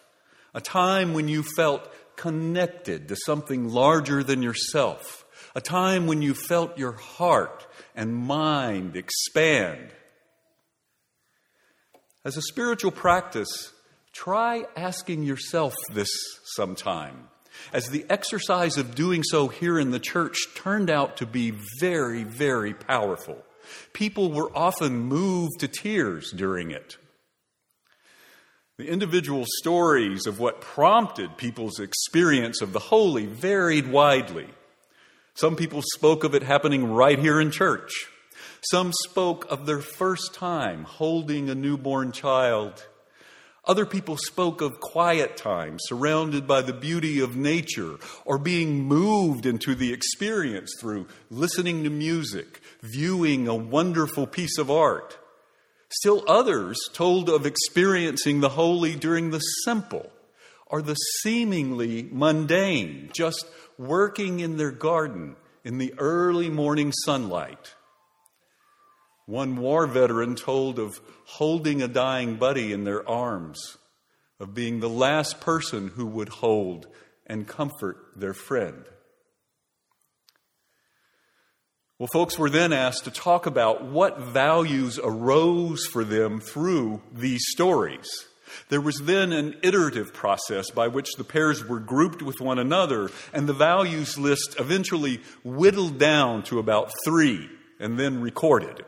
a 0.54 0.60
time 0.60 1.12
when 1.12 1.26
you 1.26 1.42
felt 1.56 1.92
connected 2.14 3.08
to 3.08 3.16
something 3.26 3.68
larger 3.68 4.22
than 4.22 4.44
yourself 4.44 5.21
a 5.54 5.60
time 5.60 6.06
when 6.06 6.22
you 6.22 6.34
felt 6.34 6.78
your 6.78 6.92
heart 6.92 7.66
and 7.94 8.14
mind 8.14 8.96
expand. 8.96 9.88
As 12.24 12.36
a 12.36 12.42
spiritual 12.42 12.92
practice, 12.92 13.72
Try 14.12 14.66
asking 14.76 15.22
yourself 15.22 15.74
this 15.90 16.10
sometime, 16.44 17.28
as 17.72 17.88
the 17.88 18.04
exercise 18.10 18.76
of 18.76 18.94
doing 18.94 19.22
so 19.22 19.48
here 19.48 19.78
in 19.78 19.90
the 19.90 19.98
church 19.98 20.36
turned 20.54 20.90
out 20.90 21.16
to 21.16 21.26
be 21.26 21.54
very, 21.80 22.22
very 22.22 22.74
powerful. 22.74 23.42
People 23.94 24.30
were 24.30 24.54
often 24.56 24.98
moved 24.98 25.60
to 25.60 25.68
tears 25.68 26.30
during 26.30 26.70
it. 26.70 26.98
The 28.76 28.88
individual 28.88 29.44
stories 29.60 30.26
of 30.26 30.38
what 30.38 30.60
prompted 30.60 31.38
people's 31.38 31.78
experience 31.78 32.60
of 32.60 32.72
the 32.72 32.78
holy 32.78 33.26
varied 33.26 33.90
widely. 33.90 34.48
Some 35.34 35.56
people 35.56 35.82
spoke 35.94 36.24
of 36.24 36.34
it 36.34 36.42
happening 36.42 36.92
right 36.92 37.18
here 37.18 37.40
in 37.40 37.50
church. 37.50 37.90
Some 38.70 38.92
spoke 38.92 39.44
of 39.50 39.66
their 39.66 39.80
first 39.80 40.34
time 40.34 40.84
holding 40.84 41.48
a 41.48 41.54
newborn 41.54 42.12
child. 42.12 42.86
Other 43.64 43.86
people 43.86 44.16
spoke 44.16 44.60
of 44.60 44.80
quiet 44.80 45.36
time 45.36 45.78
surrounded 45.80 46.46
by 46.46 46.62
the 46.62 46.72
beauty 46.72 47.20
of 47.20 47.36
nature 47.36 47.96
or 48.24 48.38
being 48.38 48.84
moved 48.84 49.46
into 49.46 49.74
the 49.74 49.92
experience 49.92 50.74
through 50.80 51.06
listening 51.30 51.84
to 51.84 51.90
music, 51.90 52.60
viewing 52.82 53.48
a 53.48 53.54
wonderful 53.54 54.26
piece 54.26 54.58
of 54.58 54.70
art. 54.70 55.18
Still 55.88 56.24
others 56.26 56.78
told 56.92 57.28
of 57.28 57.46
experiencing 57.46 58.40
the 58.40 58.50
holy 58.50 58.96
during 58.96 59.30
the 59.30 59.40
simple 59.64 60.10
or 60.72 60.80
the 60.80 60.94
seemingly 60.94 62.08
mundane, 62.10 63.10
just 63.12 63.46
working 63.78 64.40
in 64.40 64.56
their 64.56 64.70
garden 64.70 65.36
in 65.64 65.76
the 65.76 65.92
early 65.98 66.48
morning 66.48 66.90
sunlight. 67.04 67.74
One 69.26 69.56
war 69.58 69.86
veteran 69.86 70.34
told 70.34 70.78
of 70.78 70.98
holding 71.26 71.82
a 71.82 71.88
dying 71.88 72.36
buddy 72.36 72.72
in 72.72 72.84
their 72.84 73.06
arms, 73.06 73.76
of 74.40 74.54
being 74.54 74.80
the 74.80 74.88
last 74.88 75.42
person 75.42 75.88
who 75.88 76.06
would 76.06 76.30
hold 76.30 76.86
and 77.26 77.46
comfort 77.46 77.98
their 78.16 78.34
friend. 78.34 78.84
Well, 81.98 82.08
folks 82.10 82.38
were 82.38 82.50
then 82.50 82.72
asked 82.72 83.04
to 83.04 83.10
talk 83.10 83.44
about 83.44 83.84
what 83.84 84.20
values 84.20 84.98
arose 84.98 85.86
for 85.86 86.02
them 86.02 86.40
through 86.40 87.02
these 87.12 87.42
stories. 87.50 88.08
There 88.68 88.80
was 88.80 89.00
then 89.02 89.32
an 89.32 89.56
iterative 89.62 90.12
process 90.12 90.70
by 90.70 90.88
which 90.88 91.14
the 91.16 91.24
pairs 91.24 91.64
were 91.64 91.80
grouped 91.80 92.22
with 92.22 92.40
one 92.40 92.58
another, 92.58 93.10
and 93.32 93.48
the 93.48 93.52
values 93.52 94.18
list 94.18 94.56
eventually 94.58 95.20
whittled 95.44 95.98
down 95.98 96.42
to 96.44 96.58
about 96.58 96.92
three 97.04 97.48
and 97.78 97.98
then 97.98 98.20
recorded. 98.20 98.84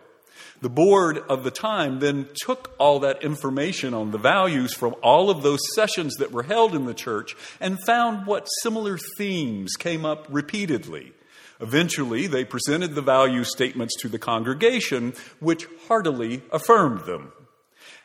The 0.60 0.70
board 0.70 1.18
of 1.28 1.44
the 1.44 1.50
time 1.50 1.98
then 1.98 2.28
took 2.42 2.74
all 2.78 3.00
that 3.00 3.22
information 3.22 3.92
on 3.92 4.12
the 4.12 4.18
values 4.18 4.72
from 4.72 4.94
all 5.02 5.28
of 5.28 5.42
those 5.42 5.60
sessions 5.74 6.14
that 6.16 6.32
were 6.32 6.44
held 6.44 6.74
in 6.74 6.86
the 6.86 6.94
church 6.94 7.36
and 7.60 7.84
found 7.84 8.26
what 8.26 8.46
similar 8.62 8.98
themes 9.18 9.74
came 9.76 10.06
up 10.06 10.26
repeatedly. 10.30 11.12
Eventually, 11.60 12.26
they 12.26 12.44
presented 12.44 12.94
the 12.94 13.02
value 13.02 13.44
statements 13.44 13.94
to 14.00 14.08
the 14.08 14.18
congregation, 14.18 15.12
which 15.38 15.66
heartily 15.86 16.42
affirmed 16.50 17.00
them. 17.04 17.32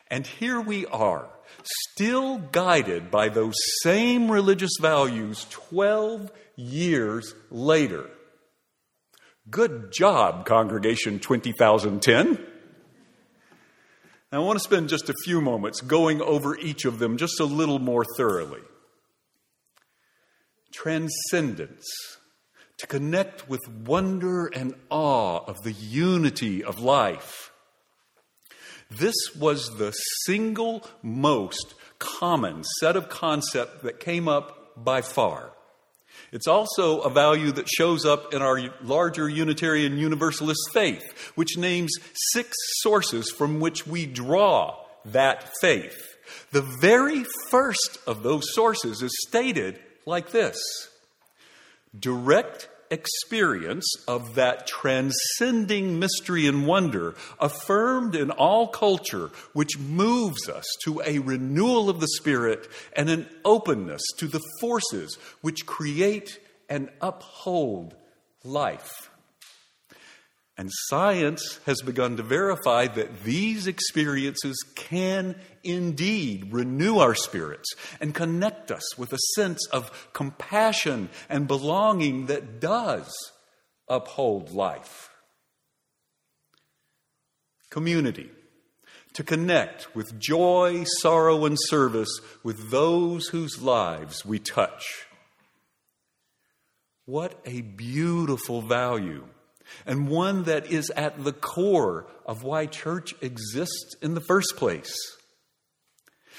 And 0.08 0.26
here 0.26 0.60
we 0.60 0.86
are, 0.86 1.30
still 1.64 2.38
guided 2.38 3.10
by 3.10 3.28
those 3.28 3.54
same 3.82 4.30
religious 4.30 4.72
values 4.80 5.46
12 5.50 6.30
years 6.56 7.34
later. 7.50 8.10
Good 9.48 9.92
job, 9.92 10.46
Congregation 10.46 11.18
20,010. 11.18 12.46
Now, 14.32 14.42
I 14.42 14.44
want 14.44 14.58
to 14.58 14.64
spend 14.64 14.88
just 14.88 15.08
a 15.08 15.14
few 15.24 15.40
moments 15.40 15.80
going 15.80 16.22
over 16.22 16.56
each 16.56 16.84
of 16.84 17.00
them 17.00 17.16
just 17.16 17.40
a 17.40 17.44
little 17.44 17.80
more 17.80 18.04
thoroughly. 18.16 18.60
Transcendence, 20.72 21.88
to 22.78 22.86
connect 22.86 23.48
with 23.48 23.60
wonder 23.68 24.46
and 24.46 24.74
awe 24.88 25.44
of 25.46 25.62
the 25.64 25.72
unity 25.72 26.62
of 26.62 26.78
life. 26.78 27.49
This 28.90 29.14
was 29.38 29.78
the 29.78 29.92
single 30.24 30.86
most 31.02 31.74
common 31.98 32.64
set 32.80 32.96
of 32.96 33.08
concepts 33.08 33.82
that 33.82 34.00
came 34.00 34.28
up 34.28 34.72
by 34.76 35.00
far. 35.02 35.52
It's 36.32 36.46
also 36.46 37.00
a 37.00 37.10
value 37.10 37.52
that 37.52 37.68
shows 37.68 38.04
up 38.04 38.34
in 38.34 38.42
our 38.42 38.60
larger 38.82 39.28
Unitarian 39.28 39.98
Universalist 39.98 40.60
faith, 40.72 41.32
which 41.34 41.56
names 41.56 41.92
six 42.32 42.56
sources 42.80 43.30
from 43.30 43.60
which 43.60 43.86
we 43.86 44.06
draw 44.06 44.76
that 45.04 45.50
faith. 45.60 45.98
The 46.52 46.62
very 46.80 47.24
first 47.48 47.98
of 48.06 48.22
those 48.22 48.54
sources 48.54 49.02
is 49.02 49.12
stated 49.28 49.80
like 50.06 50.30
this 50.30 50.58
direct 51.98 52.68
experience 52.90 53.86
of 54.08 54.34
that 54.34 54.66
transcending 54.66 55.98
mystery 55.98 56.46
and 56.46 56.66
wonder 56.66 57.14
affirmed 57.38 58.16
in 58.16 58.30
all 58.30 58.68
culture, 58.68 59.30
which 59.52 59.78
moves 59.78 60.48
us 60.48 60.66
to 60.84 61.00
a 61.04 61.18
renewal 61.18 61.88
of 61.88 62.00
the 62.00 62.08
Spirit 62.08 62.68
and 62.94 63.08
an 63.08 63.28
openness 63.44 64.02
to 64.18 64.26
the 64.26 64.42
forces 64.60 65.16
which 65.40 65.66
create 65.66 66.40
and 66.68 66.90
uphold 67.00 67.94
life. 68.44 69.09
And 70.60 70.68
science 70.88 71.58
has 71.64 71.80
begun 71.80 72.18
to 72.18 72.22
verify 72.22 72.86
that 72.86 73.22
these 73.22 73.66
experiences 73.66 74.62
can 74.74 75.36
indeed 75.64 76.52
renew 76.52 76.98
our 76.98 77.14
spirits 77.14 77.72
and 77.98 78.14
connect 78.14 78.70
us 78.70 78.98
with 78.98 79.10
a 79.14 79.18
sense 79.36 79.66
of 79.68 80.10
compassion 80.12 81.08
and 81.30 81.48
belonging 81.48 82.26
that 82.26 82.60
does 82.60 83.10
uphold 83.88 84.50
life. 84.50 85.08
Community. 87.70 88.30
To 89.14 89.24
connect 89.24 89.96
with 89.96 90.20
joy, 90.20 90.84
sorrow, 91.00 91.46
and 91.46 91.56
service 91.58 92.20
with 92.42 92.70
those 92.70 93.28
whose 93.28 93.62
lives 93.62 94.26
we 94.26 94.38
touch. 94.38 95.06
What 97.06 97.40
a 97.46 97.62
beautiful 97.62 98.60
value 98.60 99.24
and 99.86 100.08
one 100.08 100.44
that 100.44 100.66
is 100.66 100.90
at 100.90 101.24
the 101.24 101.32
core 101.32 102.06
of 102.26 102.42
why 102.42 102.66
church 102.66 103.14
exists 103.20 103.94
in 104.02 104.14
the 104.14 104.20
first 104.20 104.56
place. 104.56 104.94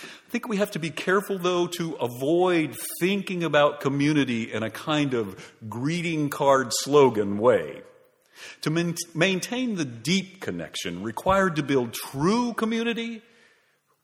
I 0.04 0.32
think 0.32 0.48
we 0.48 0.58
have 0.58 0.72
to 0.72 0.80
be 0.80 0.90
careful, 0.90 1.38
though, 1.38 1.68
to 1.68 1.94
avoid 1.96 2.78
thinking 3.00 3.44
about 3.44 3.82
community 3.82 4.52
in 4.52 4.64
a 4.64 4.70
kind 4.70 5.14
of 5.14 5.54
greeting 5.68 6.30
card 6.30 6.70
slogan 6.72 7.38
way. 7.38 7.82
To 8.62 8.70
maintain 9.14 9.76
the 9.76 9.86
deep 9.86 10.40
connection 10.40 11.04
required 11.04 11.58
to 11.58 11.64
build 11.64 11.94
true 11.94 12.54
community, 12.54 13.22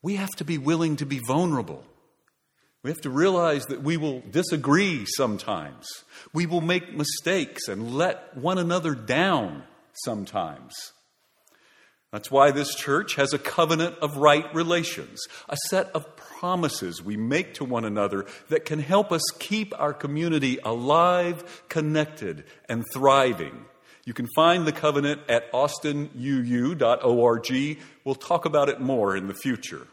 we 0.01 0.17
have 0.17 0.29
to 0.37 0.43
be 0.43 0.57
willing 0.57 0.97
to 0.97 1.05
be 1.05 1.19
vulnerable 1.19 1.83
we 2.87 2.91
have 2.91 3.01
to 3.01 3.09
realize 3.09 3.65
that 3.65 3.83
we 3.83 3.97
will 3.97 4.23
disagree 4.31 5.05
sometimes. 5.17 5.85
We 6.31 6.45
will 6.45 6.61
make 6.61 6.95
mistakes 6.95 7.67
and 7.67 7.93
let 7.93 8.37
one 8.37 8.57
another 8.57 8.95
down 8.95 9.63
sometimes. 10.05 10.73
That's 12.13 12.31
why 12.31 12.51
this 12.51 12.73
church 12.73 13.15
has 13.15 13.33
a 13.33 13.39
covenant 13.39 13.97
of 13.97 14.15
right 14.15 14.45
relations, 14.55 15.19
a 15.49 15.57
set 15.67 15.87
of 15.87 16.15
promises 16.15 17.03
we 17.03 17.17
make 17.17 17.55
to 17.55 17.65
one 17.65 17.83
another 17.83 18.25
that 18.47 18.63
can 18.63 18.79
help 18.79 19.11
us 19.11 19.23
keep 19.37 19.77
our 19.77 19.93
community 19.93 20.57
alive, 20.63 21.65
connected, 21.67 22.45
and 22.69 22.85
thriving. 22.93 23.65
You 24.05 24.13
can 24.13 24.27
find 24.33 24.65
the 24.65 24.71
covenant 24.71 25.23
at 25.27 25.51
austinuu.org. 25.51 27.77
We'll 28.05 28.15
talk 28.15 28.45
about 28.45 28.69
it 28.69 28.79
more 28.79 29.17
in 29.17 29.27
the 29.27 29.33
future. 29.33 29.87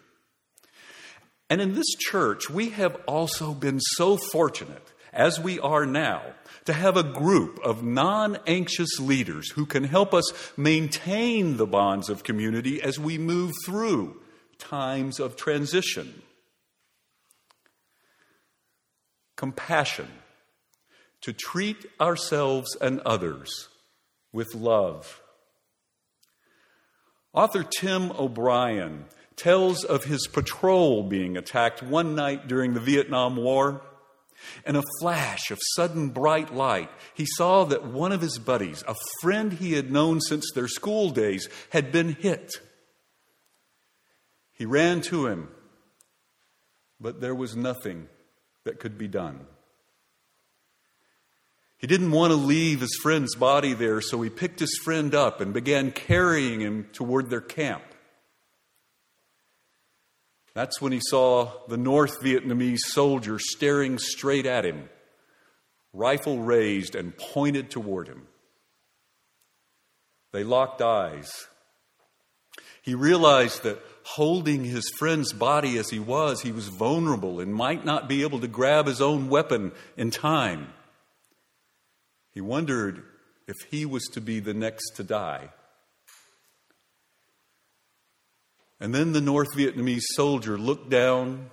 And 1.51 1.61
in 1.61 1.75
this 1.75 1.95
church, 1.99 2.49
we 2.49 2.71
have 2.71 2.97
also 3.07 3.53
been 3.53 3.81
so 3.81 4.17
fortunate, 4.17 4.93
as 5.13 5.39
we 5.39 5.61
are 5.61 5.85
now, 5.85 6.23
to 6.65 6.73
have 6.73 6.97
a 6.97 7.03
group 7.03 7.59
of 7.63 7.83
non 7.83 8.39
anxious 8.47 8.99
leaders 8.99 9.51
who 9.51 9.67
can 9.67 9.85
help 9.85 10.15
us 10.15 10.33
maintain 10.57 11.57
the 11.57 11.67
bonds 11.67 12.09
of 12.09 12.25
community 12.25 12.83
as 12.83 12.99
we 12.99 13.19
move 13.19 13.53
through 13.65 14.21
times 14.59 15.21
of 15.21 15.37
transition. 15.37 16.23
Compassion, 19.37 20.09
to 21.21 21.33
treat 21.33 21.85
ourselves 22.01 22.75
and 22.81 23.01
others 23.01 23.69
with 24.33 24.55
love. 24.55 25.21
Author 27.35 27.65
Tim 27.65 28.13
O'Brien 28.13 29.07
tells 29.37 29.85
of 29.85 30.05
his 30.05 30.27
patrol 30.27 31.03
being 31.03 31.37
attacked 31.37 31.83
one 31.83 32.15
night 32.15 32.47
during 32.49 32.75
the 32.75 32.81
Vietnam 32.81 33.37
War. 33.37 33.83
In 34.67 34.77
a 34.77 34.83
flash 35.01 35.51
of 35.51 35.59
sudden 35.75 36.11
bright 36.11 36.55
light, 36.55 36.91
he 37.15 37.25
saw 37.27 37.65
that 37.65 37.87
one 37.87 38.13
of 38.13 38.21
his 38.21 38.39
buddies, 38.39 38.85
a 38.87 38.95
friend 39.21 39.53
he 39.53 39.73
had 39.73 39.91
known 39.91 40.21
since 40.21 40.51
their 40.53 40.69
school 40.69 41.11
days, 41.11 41.49
had 41.71 41.91
been 41.93 42.15
hit. 42.15 42.53
He 44.53 44.67
ran 44.67 45.01
to 45.03 45.27
him 45.27 45.49
but 47.05 47.21
there 47.21 47.35
was 47.35 47.55
nothing 47.55 48.09
that 48.65 48.81
could 48.81 48.97
be 48.97 49.09
done. 49.09 49.41
He 51.77 51.87
didn't 51.87 52.13
want 52.13 52.31
to 52.31 52.37
leave 52.37 52.81
his 52.81 52.99
friend's 53.03 53.35
body 53.35 53.75
there, 53.75 54.01
so 54.01 54.23
he 54.23 54.31
picked 54.31 54.61
his 54.61 54.81
friend 54.83 55.15
up 55.15 55.43
and 55.43 55.53
began 55.53 55.93
carrying 55.93 56.61
him 56.61 56.89
toward 56.95 57.29
their 57.29 57.43
camp. 57.43 57.83
That's 60.55 60.81
when 60.81 60.93
he 60.93 61.01
saw 61.03 61.51
the 61.69 61.77
North 61.77 62.23
Vietnamese 62.23 62.79
soldier 62.79 63.39
staring 63.39 63.99
straight 63.99 64.47
at 64.47 64.65
him, 64.65 64.89
rifle 65.93 66.41
raised 66.41 66.95
and 66.95 67.17
pointed 67.17 67.71
toward 67.71 68.07
him. 68.07 68.29
They 70.33 70.45
locked 70.45 70.81
eyes. 70.81 71.31
He 72.83 72.95
realized 72.95 73.63
that 73.65 73.81
holding 74.05 74.65
his 74.65 74.91
friend's 74.99 75.33
body 75.33 75.79
as 75.79 75.91
he 75.91 75.99
was, 75.99 76.43
he 76.43 76.53
was 76.53 76.69
vulnerable 76.69 77.41
and 77.41 77.55
might 77.55 77.85
not 77.85 78.09
be 78.09 78.23
able 78.23 78.41
to 78.41 78.49
grab 78.49 78.87
his 78.87 79.01
own 79.01 79.29
weapon 79.29 79.73
in 79.97 80.11
time. 80.11 80.69
He 82.33 82.41
wondered 82.41 83.03
if 83.49 83.57
he 83.71 83.87
was 83.87 84.05
to 84.13 84.21
be 84.21 84.41
the 84.41 84.55
next 84.55 84.91
to 84.97 85.05
die. 85.05 85.51
And 88.85 88.95
then 88.95 89.13
the 89.13 89.23
North 89.23 89.55
Vietnamese 89.57 90.05
soldier 90.15 90.59
looked 90.59 90.91
down 90.91 91.51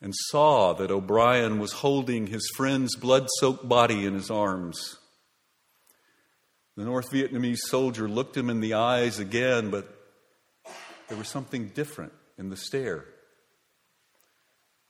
and 0.00 0.14
saw 0.30 0.72
that 0.72 0.90
O'Brien 0.90 1.58
was 1.58 1.70
holding 1.70 2.28
his 2.28 2.50
friend's 2.56 2.96
blood 2.96 3.26
soaked 3.40 3.68
body 3.68 4.06
in 4.06 4.14
his 4.14 4.30
arms. 4.30 4.96
The 6.78 6.84
North 6.84 7.10
Vietnamese 7.12 7.58
soldier 7.68 8.08
looked 8.08 8.38
him 8.38 8.48
in 8.48 8.60
the 8.60 8.72
eyes 8.72 9.18
again, 9.18 9.68
but 9.68 9.86
there 11.08 11.18
was 11.18 11.28
something 11.28 11.68
different 11.74 12.14
in 12.38 12.48
the 12.48 12.56
stare. 12.56 13.04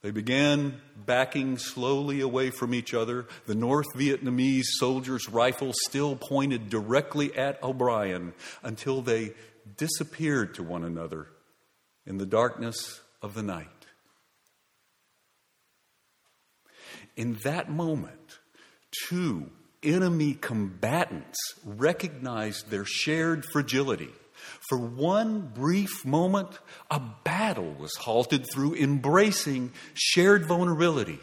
They 0.02 0.12
began 0.12 0.80
backing 0.94 1.58
slowly 1.58 2.20
away 2.20 2.50
from 2.50 2.74
each 2.74 2.94
other. 2.94 3.26
The 3.46 3.56
North 3.56 3.92
Vietnamese 3.96 4.66
soldier's 4.78 5.28
rifle 5.28 5.72
still 5.74 6.14
pointed 6.14 6.70
directly 6.70 7.36
at 7.36 7.60
O'Brien 7.60 8.34
until 8.62 9.02
they 9.02 9.32
disappeared 9.76 10.54
to 10.54 10.62
one 10.62 10.84
another 10.84 11.26
in 12.06 12.18
the 12.18 12.26
darkness 12.26 13.00
of 13.20 13.34
the 13.34 13.42
night. 13.42 13.68
In 17.16 17.38
that 17.44 17.70
moment, 17.70 18.38
two 19.08 19.50
enemy 19.82 20.34
combatants 20.34 21.38
recognized 21.64 22.70
their 22.70 22.84
shared 22.84 23.44
fragility. 23.52 24.10
For 24.68 24.78
one 24.78 25.52
brief 25.54 26.04
moment, 26.04 26.58
a 26.90 27.00
battle 27.24 27.74
was 27.78 27.94
halted 27.96 28.46
through 28.52 28.74
embracing 28.74 29.72
shared 29.94 30.46
vulnerability, 30.46 31.18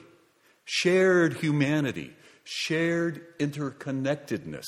shared 0.64 1.38
humanity, 1.38 2.14
shared 2.44 3.38
interconnectedness. 3.40 4.66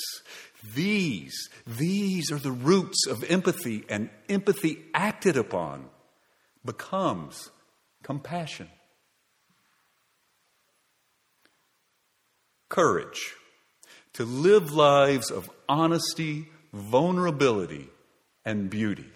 These, 0.75 1.49
these 1.65 2.31
are 2.31 2.39
the 2.39 2.51
roots 2.51 3.07
of 3.07 3.23
empathy, 3.29 3.85
and 3.89 4.09
empathy 4.29 4.79
acted 4.93 5.37
upon 5.37 5.89
becomes 6.65 7.49
compassion. 8.03 8.69
Courage 12.69 13.33
to 14.13 14.25
live 14.25 14.71
lives 14.71 15.31
of 15.31 15.49
honesty, 15.67 16.49
vulnerability, 16.73 17.89
and 18.45 18.69
beauty. 18.69 19.09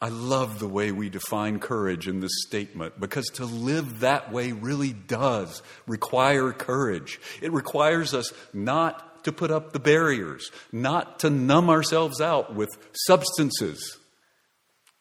I 0.00 0.08
love 0.08 0.58
the 0.58 0.68
way 0.68 0.92
we 0.92 1.08
define 1.08 1.58
courage 1.58 2.06
in 2.06 2.20
this 2.20 2.42
statement 2.46 3.00
because 3.00 3.26
to 3.34 3.46
live 3.46 4.00
that 4.00 4.30
way 4.30 4.52
really 4.52 4.92
does 4.92 5.62
require 5.86 6.52
courage. 6.52 7.18
It 7.40 7.52
requires 7.52 8.12
us 8.12 8.32
not 8.52 9.24
to 9.24 9.32
put 9.32 9.50
up 9.50 9.72
the 9.72 9.80
barriers, 9.80 10.50
not 10.70 11.20
to 11.20 11.30
numb 11.30 11.70
ourselves 11.70 12.20
out 12.20 12.54
with 12.54 12.68
substances 12.92 13.98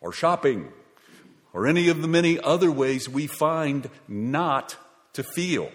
or 0.05 0.11
shopping 0.11 0.71
or 1.51 1.65
any 1.65 1.89
of 1.89 1.99
the 2.01 2.07
many 2.07 2.39
other 2.39 2.69
ways 2.69 3.09
we 3.09 3.25
find 3.25 3.89
not 4.07 4.77
to 5.13 5.23
feel. 5.23 5.71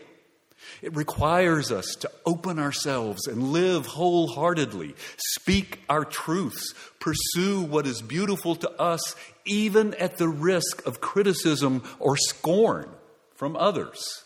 It 0.82 0.94
requires 0.94 1.72
us 1.72 1.96
to 2.00 2.10
open 2.24 2.60
ourselves 2.60 3.26
and 3.26 3.52
live 3.52 3.86
wholeheartedly, 3.86 4.94
speak 5.16 5.80
our 5.88 6.04
truths, 6.04 6.74
pursue 7.00 7.62
what 7.62 7.88
is 7.88 8.02
beautiful 8.02 8.54
to 8.56 8.70
us, 8.80 9.16
even 9.44 9.94
at 9.94 10.18
the 10.18 10.28
risk 10.28 10.86
of 10.86 11.00
criticism 11.00 11.82
or 11.98 12.16
scorn 12.16 12.88
from 13.34 13.56
others. 13.56 14.22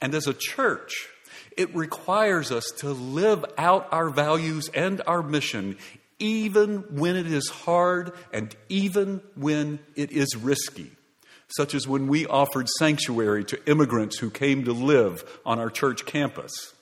And 0.00 0.12
as 0.12 0.26
a 0.26 0.34
church, 0.34 1.08
it 1.56 1.74
requires 1.74 2.50
us 2.50 2.64
to 2.78 2.90
live 2.90 3.44
out 3.58 3.88
our 3.92 4.10
values 4.10 4.70
and 4.74 5.02
our 5.06 5.22
mission, 5.22 5.76
even 6.18 6.78
when 6.90 7.16
it 7.16 7.26
is 7.26 7.48
hard 7.48 8.12
and 8.32 8.54
even 8.68 9.20
when 9.34 9.78
it 9.94 10.10
is 10.10 10.36
risky 10.36 10.90
such 11.48 11.74
as 11.74 11.88
when 11.88 12.06
we 12.06 12.26
offered 12.26 12.68
sanctuary 12.68 13.44
to 13.44 13.64
immigrants 13.68 14.18
who 14.18 14.30
came 14.30 14.64
to 14.64 14.72
live 14.72 15.40
on 15.46 15.58
our 15.58 15.70
church 15.70 16.04
campus. 16.04 16.74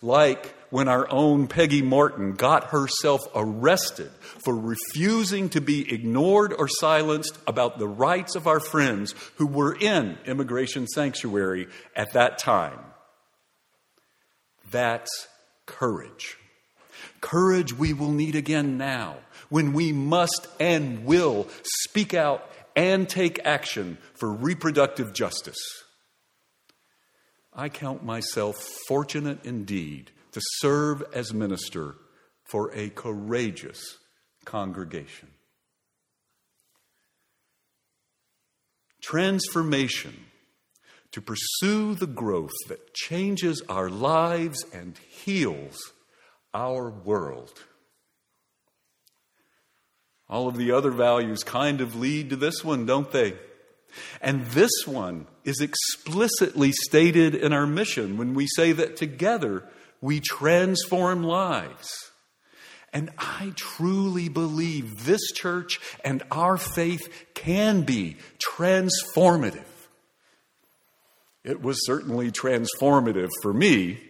Like 0.00 0.54
when 0.70 0.88
our 0.88 1.10
own 1.10 1.48
Peggy 1.48 1.82
Martin 1.82 2.32
got 2.34 2.64
herself 2.64 3.20
arrested 3.34 4.10
for 4.44 4.54
refusing 4.54 5.48
to 5.50 5.60
be 5.60 5.92
ignored 5.92 6.52
or 6.52 6.68
silenced 6.68 7.38
about 7.46 7.78
the 7.78 7.88
rights 7.88 8.36
of 8.36 8.46
our 8.46 8.60
friends 8.60 9.14
who 9.36 9.46
were 9.46 9.74
in 9.74 10.18
immigration 10.26 10.86
sanctuary 10.86 11.68
at 11.96 12.12
that 12.12 12.38
time. 12.38 12.78
That's 14.70 15.28
courage. 15.66 16.36
Courage 17.24 17.72
we 17.72 17.94
will 17.94 18.12
need 18.12 18.34
again 18.34 18.76
now 18.76 19.16
when 19.48 19.72
we 19.72 19.92
must 19.92 20.46
and 20.60 21.06
will 21.06 21.48
speak 21.62 22.12
out 22.12 22.50
and 22.76 23.08
take 23.08 23.40
action 23.46 23.96
for 24.12 24.30
reproductive 24.30 25.14
justice. 25.14 25.56
I 27.50 27.70
count 27.70 28.04
myself 28.04 28.56
fortunate 28.86 29.42
indeed 29.46 30.10
to 30.32 30.40
serve 30.58 31.02
as 31.14 31.32
minister 31.32 31.94
for 32.44 32.70
a 32.74 32.90
courageous 32.90 33.96
congregation. 34.44 35.30
Transformation 39.00 40.26
to 41.12 41.22
pursue 41.22 41.94
the 41.94 42.06
growth 42.06 42.52
that 42.68 42.92
changes 42.92 43.62
our 43.70 43.88
lives 43.88 44.62
and 44.74 44.98
heals 44.98 45.93
our 46.54 46.88
world. 46.88 47.52
All 50.28 50.48
of 50.48 50.56
the 50.56 50.72
other 50.72 50.90
values 50.90 51.42
kind 51.42 51.80
of 51.80 51.96
lead 51.96 52.30
to 52.30 52.36
this 52.36 52.64
one, 52.64 52.86
don't 52.86 53.10
they? 53.10 53.34
And 54.20 54.46
this 54.46 54.86
one 54.86 55.26
is 55.44 55.60
explicitly 55.60 56.72
stated 56.72 57.34
in 57.34 57.52
our 57.52 57.66
mission 57.66 58.16
when 58.16 58.34
we 58.34 58.46
say 58.56 58.72
that 58.72 58.96
together 58.96 59.64
we 60.00 60.20
transform 60.20 61.22
lives. 61.22 61.88
And 62.92 63.10
I 63.18 63.52
truly 63.56 64.28
believe 64.28 65.04
this 65.04 65.32
church 65.32 65.80
and 66.04 66.22
our 66.30 66.56
faith 66.56 67.32
can 67.34 67.82
be 67.82 68.16
transformative. 68.38 69.64
It 71.42 71.60
was 71.60 71.84
certainly 71.84 72.30
transformative 72.30 73.30
for 73.42 73.52
me 73.52 74.00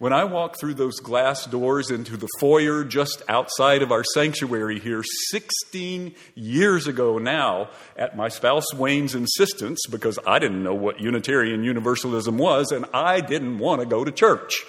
when 0.00 0.14
I 0.14 0.24
walked 0.24 0.58
through 0.58 0.74
those 0.74 0.98
glass 0.98 1.44
doors 1.44 1.90
into 1.90 2.16
the 2.16 2.26
foyer 2.40 2.84
just 2.84 3.22
outside 3.28 3.82
of 3.82 3.92
our 3.92 4.02
sanctuary 4.02 4.80
here 4.80 5.02
16 5.28 6.14
years 6.34 6.86
ago 6.86 7.18
now, 7.18 7.68
at 7.98 8.16
my 8.16 8.28
spouse 8.28 8.72
Wayne's 8.74 9.14
insistence, 9.14 9.86
because 9.90 10.18
I 10.26 10.38
didn't 10.38 10.62
know 10.62 10.72
what 10.72 11.00
Unitarian 11.00 11.64
Universalism 11.64 12.38
was 12.38 12.72
and 12.72 12.86
I 12.94 13.20
didn't 13.20 13.58
want 13.58 13.82
to 13.82 13.86
go 13.86 14.02
to 14.02 14.10
church. 14.10 14.64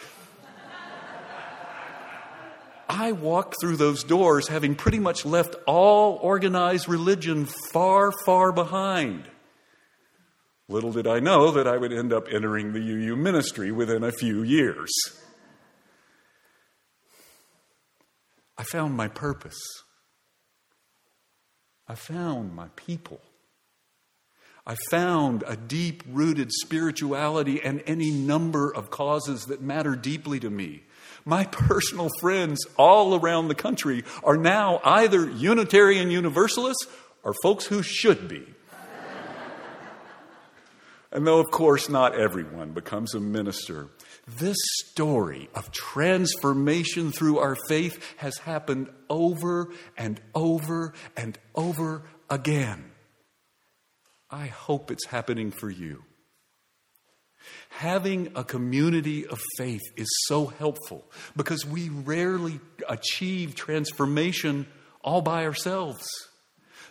I 2.90 3.14
walked 3.14 3.56
through 3.62 3.78
those 3.78 4.04
doors 4.04 4.50
having 4.50 4.76
pretty 4.76 5.00
much 5.00 5.26
left 5.26 5.56
all 5.66 6.20
organized 6.22 6.90
religion 6.90 7.48
far, 7.72 8.12
far 8.26 8.52
behind. 8.52 9.31
Little 10.72 10.94
did 10.94 11.06
I 11.06 11.20
know 11.20 11.52
that 11.52 11.68
I 11.68 11.76
would 11.76 11.92
end 11.92 12.14
up 12.14 12.28
entering 12.32 12.72
the 12.72 12.80
UU 12.80 13.18
ministry 13.18 13.74
within 13.74 14.06
a 14.06 14.12
few 14.14 14.42
years. 14.42 14.90
I 18.58 18.64
found 18.64 18.96
my 18.96 19.10
purpose. 19.10 19.60
I 21.90 21.96
found 21.96 22.56
my 22.56 22.70
people. 22.78 23.20
I 24.66 24.78
found 24.90 25.44
a 25.46 25.58
deep 25.58 26.04
rooted 26.08 26.54
spirituality 26.54 27.62
and 27.62 27.84
any 27.86 28.10
number 28.10 28.74
of 28.74 28.90
causes 28.90 29.48
that 29.48 29.62
matter 29.62 29.98
deeply 29.98 30.40
to 30.40 30.50
me. 30.50 30.84
My 31.26 31.44
personal 31.44 32.08
friends 32.22 32.66
all 32.78 33.20
around 33.20 33.50
the 33.50 33.56
country 33.56 34.06
are 34.24 34.38
now 34.38 34.80
either 34.86 35.30
Unitarian 35.30 36.10
Universalists 36.12 36.88
or 37.24 37.34
folks 37.44 37.66
who 37.66 37.84
should 37.84 38.30
be. 38.30 38.48
And 41.12 41.28
though, 41.28 41.40
of 41.40 41.52
course, 41.52 41.90
not 41.90 42.16
everyone 42.16 42.72
becomes 42.72 43.14
a 43.14 43.20
minister, 43.20 43.90
this 44.28 44.58
story 44.86 45.50
of 45.54 45.72
transformation 45.72 47.12
through 47.12 47.40
our 47.40 47.58
faith 47.68 48.02
has 48.18 48.38
happened 48.38 48.90
over 49.10 49.74
and 49.98 50.22
over 50.34 50.94
and 51.18 51.38
over 51.54 52.04
again. 52.30 52.92
I 54.30 54.48
hope 54.48 54.90
it's 54.90 55.08
happening 55.08 55.52
for 55.52 55.70
you. 55.70 56.04
Having 57.70 58.32
a 58.36 58.46
community 58.46 59.28
of 59.28 59.42
faith 59.58 59.82
is 59.98 60.08
so 60.28 60.46
helpful 60.46 61.10
because 61.36 61.66
we 61.66 61.90
rarely 61.90 62.62
achieve 62.88 63.56
transformation 63.56 64.68
all 65.02 65.22
by 65.22 65.46
ourselves. 65.46 66.08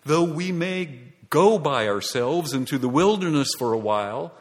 Though 0.04 0.24
we 0.24 0.52
may 0.52 0.98
go 1.28 1.58
by 1.58 1.88
ourselves 1.88 2.52
into 2.52 2.78
the 2.78 2.88
wilderness 2.88 3.50
for 3.58 3.72
a 3.72 3.78
while, 3.78 4.34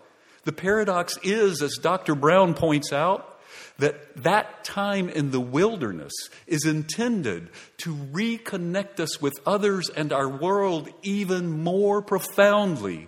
the 0.43 0.52
paradox 0.52 1.17
is, 1.24 1.62
as 1.62 1.78
Dr. 1.82 2.15
Brown 2.15 2.54
points 2.54 2.93
out, 2.93 3.39
that 3.78 4.24
that 4.24 4.63
time 4.63 5.10
in 5.10 5.32
the 5.32 5.39
wilderness 5.39 6.13
is 6.48 6.65
intended 6.65 7.50
to 7.78 7.93
reconnect 7.95 9.00
us 9.00 9.22
with 9.22 9.34
others 9.45 9.89
and 9.89 10.13
our 10.13 10.28
world 10.28 10.89
even 11.02 11.63
more 11.63 12.02
profoundly 12.02 13.08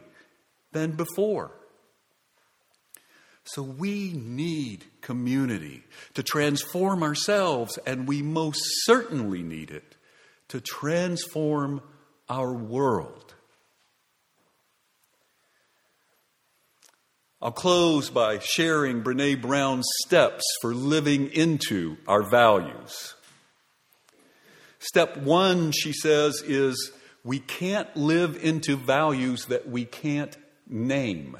than 0.71 0.91
before. 0.91 1.51
So 3.43 3.61
we 3.61 4.13
need 4.13 4.85
community 5.01 5.83
to 6.13 6.23
transform 6.23 7.03
ourselves, 7.03 7.77
and 7.85 8.07
we 8.07 8.21
most 8.21 8.61
certainly 8.83 9.43
need 9.43 9.71
it 9.71 9.95
to 10.49 10.61
transform 10.61 11.81
our 12.31 12.53
world. 12.53 13.33
I'll 17.41 17.51
close 17.51 18.09
by 18.09 18.39
sharing 18.39 19.03
Brene 19.03 19.41
Brown's 19.41 19.85
steps 20.05 20.43
for 20.61 20.73
living 20.73 21.27
into 21.27 21.97
our 22.07 22.23
values. 22.23 23.15
Step 24.79 25.17
one, 25.17 25.73
she 25.73 25.91
says, 25.91 26.41
is 26.47 26.93
we 27.25 27.39
can't 27.39 27.93
live 27.97 28.41
into 28.41 28.77
values 28.77 29.47
that 29.47 29.67
we 29.67 29.83
can't 29.83 30.37
name. 30.69 31.35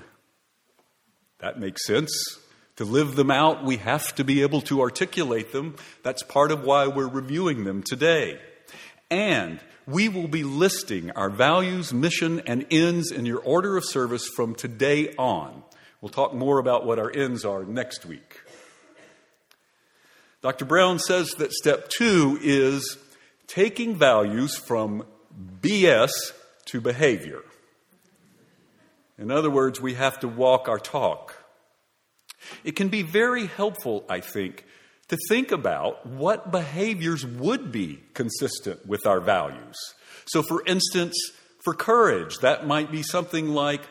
That 1.39 1.57
makes 1.57 1.85
sense. 1.85 2.11
To 2.75 2.83
live 2.83 3.15
them 3.15 3.31
out, 3.31 3.63
we 3.63 3.77
have 3.77 4.13
to 4.15 4.25
be 4.25 4.41
able 4.41 4.61
to 4.61 4.81
articulate 4.81 5.53
them. 5.53 5.77
That's 6.03 6.23
part 6.23 6.51
of 6.51 6.63
why 6.65 6.87
we're 6.87 7.07
reviewing 7.07 7.63
them 7.63 7.81
today. 7.81 8.39
And 9.09 9.61
we 9.87 10.07
will 10.07 10.27
be 10.27 10.43
listing 10.43 11.11
our 11.11 11.29
values, 11.29 11.93
mission, 11.93 12.41
and 12.45 12.65
ends 12.71 13.11
in 13.11 13.25
your 13.25 13.39
order 13.39 13.77
of 13.77 13.85
service 13.85 14.27
from 14.27 14.55
today 14.55 15.13
on. 15.17 15.63
We'll 16.01 16.09
talk 16.09 16.33
more 16.33 16.59
about 16.59 16.85
what 16.85 16.99
our 16.99 17.11
ends 17.11 17.45
are 17.45 17.63
next 17.63 18.05
week. 18.05 18.39
Dr. 20.41 20.65
Brown 20.65 20.97
says 20.97 21.31
that 21.35 21.53
step 21.53 21.89
two 21.89 22.39
is 22.41 22.97
taking 23.47 23.95
values 23.95 24.55
from 24.55 25.05
BS 25.61 26.11
to 26.65 26.81
behavior. 26.81 27.41
In 29.19 29.29
other 29.29 29.51
words, 29.51 29.79
we 29.79 29.93
have 29.93 30.19
to 30.21 30.27
walk 30.27 30.67
our 30.67 30.79
talk. 30.79 31.43
It 32.63 32.75
can 32.75 32.89
be 32.89 33.03
very 33.03 33.45
helpful, 33.45 34.03
I 34.09 34.19
think, 34.19 34.65
to 35.11 35.17
think 35.27 35.51
about 35.51 36.05
what 36.05 36.51
behaviors 36.51 37.25
would 37.25 37.69
be 37.69 37.99
consistent 38.13 38.85
with 38.85 39.05
our 39.05 39.19
values. 39.19 39.75
So, 40.25 40.41
for 40.41 40.63
instance, 40.65 41.13
for 41.65 41.73
courage, 41.73 42.37
that 42.37 42.65
might 42.65 42.93
be 42.93 43.03
something 43.03 43.49
like 43.49 43.81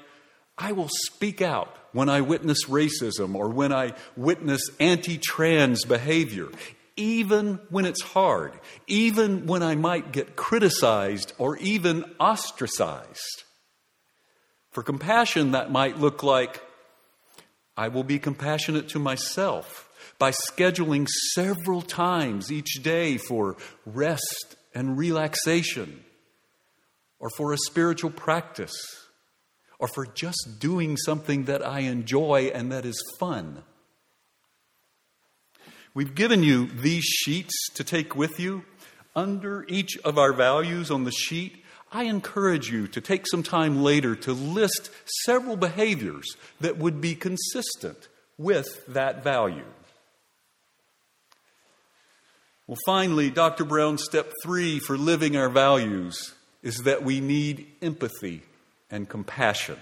I 0.57 0.73
will 0.73 0.89
speak 0.89 1.43
out 1.43 1.77
when 1.93 2.09
I 2.09 2.23
witness 2.23 2.65
racism 2.65 3.35
or 3.35 3.51
when 3.51 3.71
I 3.71 3.93
witness 4.17 4.63
anti 4.81 5.19
trans 5.19 5.85
behavior, 5.85 6.49
even 6.97 7.61
when 7.69 7.85
it's 7.85 8.01
hard, 8.01 8.55
even 8.87 9.47
when 9.47 9.63
I 9.63 9.75
might 9.75 10.13
get 10.13 10.37
criticized 10.37 11.35
or 11.37 11.59
even 11.59 12.05
ostracized. 12.19 13.45
For 14.71 14.83
compassion, 14.83 15.51
that 15.51 15.71
might 15.71 15.99
look 15.99 16.23
like 16.23 16.63
I 17.77 17.89
will 17.89 18.05
be 18.05 18.19
compassionate 18.19 18.89
to 18.91 18.99
myself 18.99 19.87
by 20.21 20.31
scheduling 20.31 21.09
several 21.35 21.83
times 21.83 22.53
each 22.53 22.83
day 22.83 23.17
for 23.17 23.57
rest 23.85 24.55
and 24.75 24.97
relaxation, 24.97 26.05
or 27.19 27.31
for 27.37 27.53
a 27.53 27.59
spiritual 27.59 28.11
practice 28.11 28.75
or 29.81 29.89
for 29.89 30.07
just 30.07 30.59
doing 30.59 30.97
something 30.99 31.45
that 31.45 31.67
I 31.67 31.81
enjoy 31.81 32.51
and 32.55 32.71
that 32.71 32.85
is 32.85 33.03
fun. 33.19 33.63
We've 35.95 36.15
given 36.15 36.43
you 36.43 36.67
these 36.67 37.03
sheets 37.03 37.55
to 37.75 37.83
take 37.83 38.15
with 38.15 38.39
you. 38.39 38.65
Under 39.17 39.65
each 39.69 39.97
of 40.05 40.19
our 40.19 40.33
values 40.33 40.91
on 40.91 41.05
the 41.05 41.11
sheet, 41.11 41.65
I 41.91 42.05
encourage 42.05 42.71
you 42.71 42.87
to 42.89 43.01
take 43.01 43.27
some 43.27 43.43
time 43.43 43.83
later 43.83 44.15
to 44.17 44.33
list 44.33 44.91
several 45.25 45.57
behaviors 45.57 46.27
that 46.61 46.77
would 46.77 47.01
be 47.01 47.17
consistent 47.17 48.07
with 48.39 48.87
that 48.87 49.25
value. 49.25 49.65
Well, 52.71 52.79
finally, 52.87 53.31
Dr. 53.31 53.65
Brown's 53.65 54.05
step 54.05 54.33
three 54.45 54.79
for 54.79 54.97
living 54.97 55.37
our 55.37 55.49
values 55.49 56.35
is 56.63 56.77
that 56.85 57.03
we 57.03 57.19
need 57.19 57.67
empathy 57.83 58.43
and 58.89 59.09
compassion. 59.09 59.77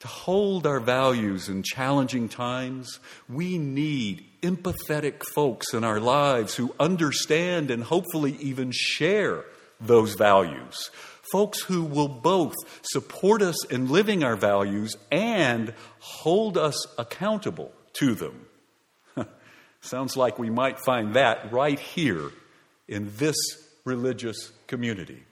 To 0.00 0.08
hold 0.08 0.66
our 0.66 0.80
values 0.80 1.48
in 1.48 1.62
challenging 1.62 2.28
times, 2.28 2.98
we 3.28 3.58
need 3.58 4.24
empathetic 4.42 5.22
folks 5.36 5.72
in 5.72 5.84
our 5.84 6.00
lives 6.00 6.56
who 6.56 6.74
understand 6.80 7.70
and 7.70 7.84
hopefully 7.84 8.36
even 8.40 8.72
share 8.72 9.44
those 9.80 10.14
values. 10.14 10.90
Folks 11.30 11.62
who 11.62 11.84
will 11.84 12.08
both 12.08 12.56
support 12.82 13.40
us 13.40 13.64
in 13.66 13.88
living 13.88 14.24
our 14.24 14.34
values 14.34 14.96
and 15.12 15.74
hold 16.00 16.58
us 16.58 16.88
accountable 16.98 17.70
to 18.00 18.16
them. 18.16 18.43
Sounds 19.84 20.16
like 20.16 20.38
we 20.38 20.48
might 20.48 20.80
find 20.80 21.12
that 21.12 21.52
right 21.52 21.78
here 21.78 22.30
in 22.88 23.12
this 23.18 23.36
religious 23.84 24.50
community. 24.66 25.22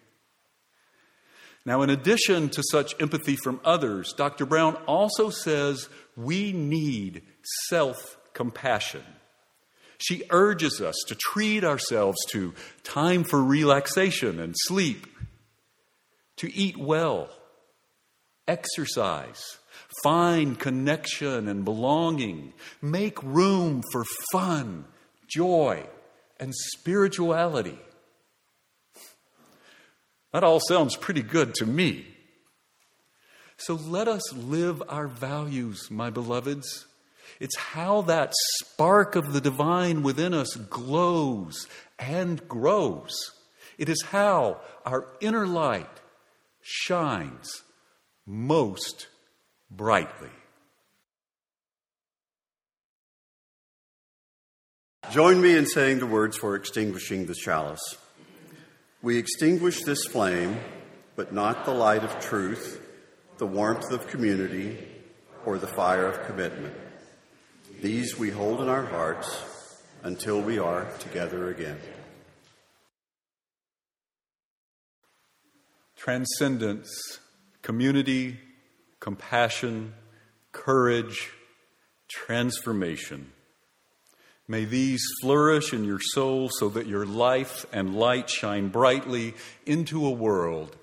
Now, 1.64 1.80
in 1.80 1.88
addition 1.88 2.50
to 2.50 2.62
such 2.70 2.94
empathy 3.00 3.34
from 3.34 3.60
others, 3.64 4.12
Dr. 4.14 4.44
Brown 4.44 4.74
also 4.86 5.30
says 5.30 5.88
we 6.16 6.52
need 6.52 7.22
self 7.70 8.18
compassion. 8.34 9.04
She 9.96 10.24
urges 10.28 10.82
us 10.82 10.96
to 11.06 11.14
treat 11.14 11.64
ourselves 11.64 12.18
to 12.32 12.52
time 12.82 13.24
for 13.24 13.42
relaxation 13.42 14.38
and 14.38 14.54
sleep, 14.66 15.06
to 16.36 16.52
eat 16.52 16.76
well, 16.76 17.30
exercise, 18.46 19.58
find 20.02 20.58
connection 20.58 21.48
and 21.48 21.64
belonging, 21.64 22.52
make 22.80 23.22
room 23.22 23.82
for 23.92 24.04
fun, 24.32 24.84
joy, 25.28 25.86
and 26.38 26.52
spirituality. 26.54 27.78
That 30.32 30.44
all 30.44 30.60
sounds 30.60 30.96
pretty 30.96 31.22
good 31.22 31.54
to 31.54 31.66
me. 31.66 32.06
So 33.58 33.74
let 33.74 34.08
us 34.08 34.32
live 34.32 34.82
our 34.88 35.06
values, 35.06 35.90
my 35.90 36.10
beloveds. 36.10 36.86
It's 37.38 37.56
how 37.56 38.02
that 38.02 38.32
spark 38.58 39.14
of 39.14 39.32
the 39.32 39.40
divine 39.40 40.02
within 40.02 40.34
us 40.34 40.56
glows 40.56 41.68
and 41.98 42.46
grows. 42.48 43.12
It 43.78 43.88
is 43.88 44.02
how 44.10 44.60
our 44.84 45.06
inner 45.20 45.46
light 45.46 46.00
shines 46.60 47.62
most 48.26 49.08
brightly. 49.76 50.28
Join 55.10 55.40
me 55.40 55.56
in 55.56 55.66
saying 55.66 55.98
the 55.98 56.06
words 56.06 56.36
for 56.36 56.54
extinguishing 56.54 57.26
the 57.26 57.34
chalice. 57.34 57.96
We 59.02 59.18
extinguish 59.18 59.82
this 59.82 60.04
flame, 60.06 60.58
but 61.16 61.32
not 61.32 61.64
the 61.64 61.74
light 61.74 62.04
of 62.04 62.20
truth, 62.20 62.80
the 63.38 63.46
warmth 63.46 63.90
of 63.90 64.06
community, 64.06 64.78
or 65.44 65.58
the 65.58 65.66
fire 65.66 66.06
of 66.06 66.24
commitment. 66.26 66.74
These 67.80 68.18
we 68.18 68.30
hold 68.30 68.60
in 68.60 68.68
our 68.68 68.86
hearts 68.86 69.42
until 70.02 70.40
we 70.40 70.58
are 70.58 70.90
together 70.98 71.50
again. 71.50 71.78
Transcendence, 75.96 77.20
community, 77.62 78.38
compassion, 79.02 79.92
courage, 80.52 81.30
transformation. 82.08 83.32
May 84.46 84.64
these 84.64 85.02
flourish 85.20 85.72
in 85.72 85.82
your 85.82 85.98
soul 86.00 86.48
so 86.52 86.68
that 86.68 86.86
your 86.86 87.04
life 87.04 87.66
and 87.72 87.96
light 87.96 88.30
shine 88.30 88.68
brightly 88.68 89.34
into 89.66 90.06
a 90.06 90.10
world 90.10 90.76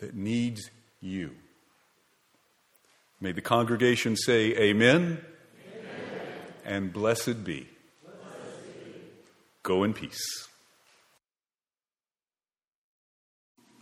that 0.00 0.16
needs 0.16 0.68
you. 1.00 1.30
May 3.20 3.30
the 3.30 3.40
congregation 3.40 4.16
say 4.16 4.52
amen, 4.56 5.20
amen. 5.72 5.84
and 6.64 6.92
blessed 6.92 7.44
be. 7.44 7.68
blessed 8.02 8.84
be. 8.84 9.00
Go 9.62 9.84
in 9.84 9.94
peace. 9.94 10.48